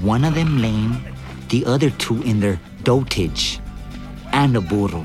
one 0.00 0.24
of 0.24 0.34
them 0.34 0.60
lame, 0.60 1.04
the 1.48 1.64
other 1.66 1.90
two 1.90 2.22
in 2.22 2.40
their 2.40 2.60
dotage, 2.82 3.58
and 4.32 4.56
a 4.56 4.60
burro. 4.60 5.04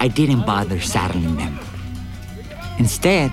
I 0.00 0.08
didn't 0.08 0.46
bother 0.46 0.80
saddling 0.80 1.36
them. 1.36 1.58
Instead, 2.78 3.32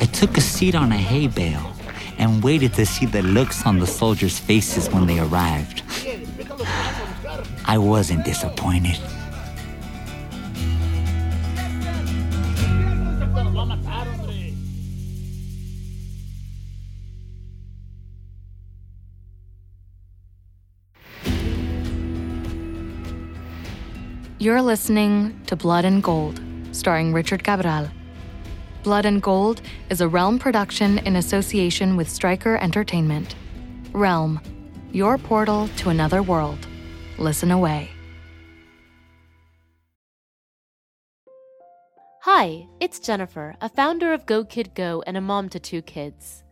I 0.00 0.04
took 0.04 0.36
a 0.36 0.40
seat 0.40 0.74
on 0.74 0.92
a 0.92 0.96
hay 0.96 1.26
bale 1.26 1.72
and 2.18 2.42
waited 2.42 2.74
to 2.74 2.86
see 2.86 3.06
the 3.06 3.22
looks 3.22 3.64
on 3.66 3.78
the 3.78 3.86
soldiers' 3.86 4.38
faces 4.38 4.88
when 4.90 5.06
they 5.06 5.18
arrived. 5.18 5.82
I 7.66 7.78
wasn't 7.78 8.24
disappointed. 8.24 8.98
You're 24.40 24.62
listening 24.62 25.42
to 25.46 25.56
Blood 25.56 25.84
and 25.84 26.00
Gold, 26.00 26.40
starring 26.70 27.12
Richard 27.12 27.42
Cabral. 27.42 27.88
Blood 28.84 29.04
and 29.04 29.20
Gold 29.20 29.60
is 29.90 30.00
a 30.00 30.06
Realm 30.06 30.38
production 30.38 30.98
in 30.98 31.16
association 31.16 31.96
with 31.96 32.08
Stryker 32.08 32.56
Entertainment. 32.58 33.34
Realm, 33.90 34.40
your 34.92 35.18
portal 35.18 35.66
to 35.78 35.88
another 35.88 36.22
world. 36.22 36.68
Listen 37.18 37.50
away. 37.50 37.90
Hi, 42.22 42.68
it's 42.78 43.00
Jennifer, 43.00 43.56
a 43.60 43.68
founder 43.68 44.12
of 44.12 44.24
Go 44.24 44.44
Kid 44.44 44.72
Go 44.76 45.02
and 45.04 45.16
a 45.16 45.20
mom 45.20 45.48
to 45.48 45.58
two 45.58 45.82
kids. 45.82 46.44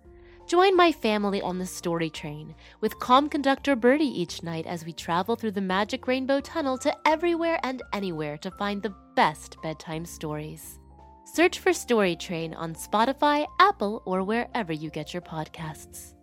Join 0.47 0.77
my 0.77 0.93
family 0.93 1.43
on 1.43 1.59
the 1.59 1.67
story 1.67 2.09
train 2.09 2.55
with 2.81 3.01
calm 3.01 3.29
conductor 3.29 3.75
Birdie 3.75 4.05
each 4.05 4.45
night 4.45 4.65
as 4.65 4.85
we 4.85 4.93
travel 4.93 5.35
through 5.35 5.51
the 5.51 5.61
magic 5.61 6.07
rainbow 6.07 6.41
tunnel 6.41 6.79
to 6.79 6.97
everywhere 7.05 7.59
and 7.65 7.83
anywhere 7.93 8.39
to 8.39 8.53
find 8.53 8.81
the 8.81 8.95
best 9.17 9.57
bedtime 9.61 10.07
stories. 10.07 10.79
Search 11.25 11.59
for 11.59 11.73
Story 11.73 12.15
Train 12.15 12.55
on 12.55 12.77
Spotify, 12.77 13.45
Apple, 13.59 14.03
or 14.05 14.23
wherever 14.23 14.73
you 14.73 14.89
get 14.89 15.13
your 15.13 15.21
podcasts. 15.21 16.15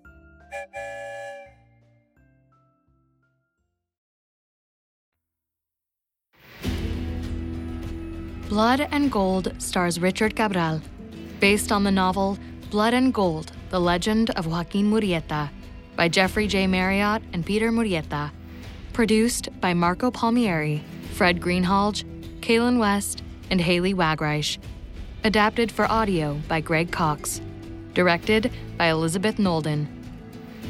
Blood 8.47 8.88
and 8.89 9.11
Gold 9.11 9.53
stars 9.57 9.99
Richard 9.99 10.38
Cabral, 10.38 10.80
based 11.41 11.74
on 11.74 11.84
the 11.84 11.91
novel 11.91 12.38
Blood 12.69 12.93
and 12.93 13.13
Gold 13.13 13.51
The 13.74 13.80
Legend 13.80 14.30
of 14.30 14.45
Joaquin 14.45 14.91
Murrieta 14.91 15.49
by 15.95 16.07
Jeffrey 16.07 16.45
J. 16.45 16.67
Mariotte 16.67 17.24
and 17.34 17.43
Peter 17.43 17.71
Murrieta. 17.71 18.30
Produced 18.93 19.49
by 19.59 19.74
Marco 19.74 20.11
Palmieri, 20.11 20.84
Fred 21.13 21.41
Greenhalge, 21.41 22.03
Kaylin 22.41 22.78
West, 22.78 23.24
and 23.49 23.59
Haley 23.59 23.95
Wagreich. 23.95 24.59
Adapted 25.24 25.71
for 25.71 25.89
audio 25.89 26.39
by 26.47 26.61
Greg 26.61 26.91
Cox. 26.91 27.41
Directed 27.95 28.51
by 28.78 28.89
Elizabeth 28.89 29.38
Nolden. 29.38 29.88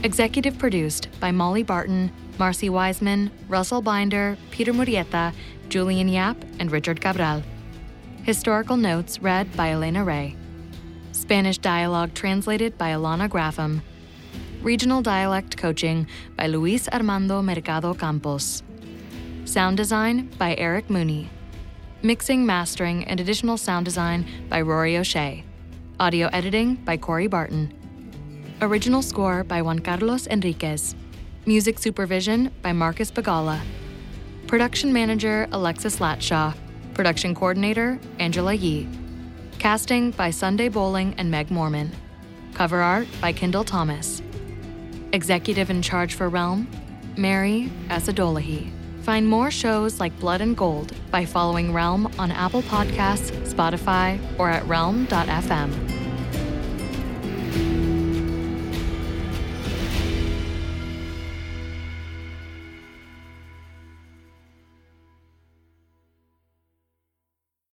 Executive 0.03 0.57
produced 0.57 1.09
by 1.19 1.29
Molly 1.29 1.63
Barton, 1.63 2.09
Marcy 2.39 2.69
Wiseman, 2.69 3.29
Russell 3.49 3.81
Binder, 3.81 4.37
Peter 4.49 4.71
Murrieta, 4.71 5.33
Julian 5.67 6.07
Yap, 6.07 6.37
and 6.57 6.71
Richard 6.71 7.01
Cabral. 7.01 7.43
Historical 8.23 8.77
notes 8.77 9.21
read 9.21 9.53
by 9.57 9.71
Elena 9.71 10.05
Ray. 10.05 10.37
Spanish 11.13 11.59
dialogue 11.59 12.13
translated 12.15 12.75
by 12.75 12.89
Alana 12.89 13.29
Graffam. 13.29 13.81
Regional 14.63 15.03
dialect 15.03 15.55
coaching 15.55 16.07
by 16.35 16.47
Luis 16.47 16.89
Armando 16.89 17.39
Mercado 17.41 17.93
Campos. 17.93 18.63
Sound 19.45 19.77
design 19.77 20.31
by 20.39 20.55
Eric 20.55 20.89
Mooney. 20.89 21.29
Mixing, 22.01 22.45
mastering, 22.47 23.05
and 23.05 23.19
additional 23.19 23.57
sound 23.57 23.85
design 23.85 24.25
by 24.49 24.61
Rory 24.61 24.97
O'Shea. 24.97 25.45
Audio 25.99 26.29
editing 26.33 26.75
by 26.75 26.97
Corey 26.97 27.27
Barton. 27.27 27.71
Original 28.59 29.03
score 29.03 29.43
by 29.43 29.61
Juan 29.61 29.79
Carlos 29.79 30.25
Enriquez. 30.25 30.95
Music 31.45 31.77
supervision 31.77 32.51
by 32.63 32.73
Marcus 32.73 33.11
Bagala. 33.11 33.61
Production 34.47 34.91
manager 34.91 35.47
Alexis 35.51 35.99
Latshaw. 35.99 36.55
Production 36.95 37.35
coordinator 37.35 37.99
Angela 38.17 38.53
Yee. 38.53 38.87
Casting 39.63 40.11
by 40.11 40.29
Sunday 40.29 40.67
Boling 40.67 41.15
and 41.17 41.31
Meg 41.31 41.49
Morman. 41.49 41.89
Cover 42.53 42.81
art 42.81 43.07
by 43.21 43.31
Kendall 43.31 43.63
Thomas. 43.63 44.21
Executive 45.13 45.69
in 45.69 45.81
charge 45.81 46.15
for 46.15 46.27
Realm, 46.27 46.67
Mary 47.15 47.71
Asadolahi. 47.87 48.69
Find 49.03 49.25
more 49.25 49.49
shows 49.49 50.01
like 50.01 50.19
Blood 50.19 50.41
and 50.41 50.57
Gold 50.57 50.91
by 51.11 51.23
following 51.23 51.71
Realm 51.71 52.11
on 52.19 52.29
Apple 52.29 52.63
Podcasts, 52.63 53.31
Spotify, 53.47 54.19
or 54.37 54.49
at 54.49 54.67
realm.fm. 54.67 56.02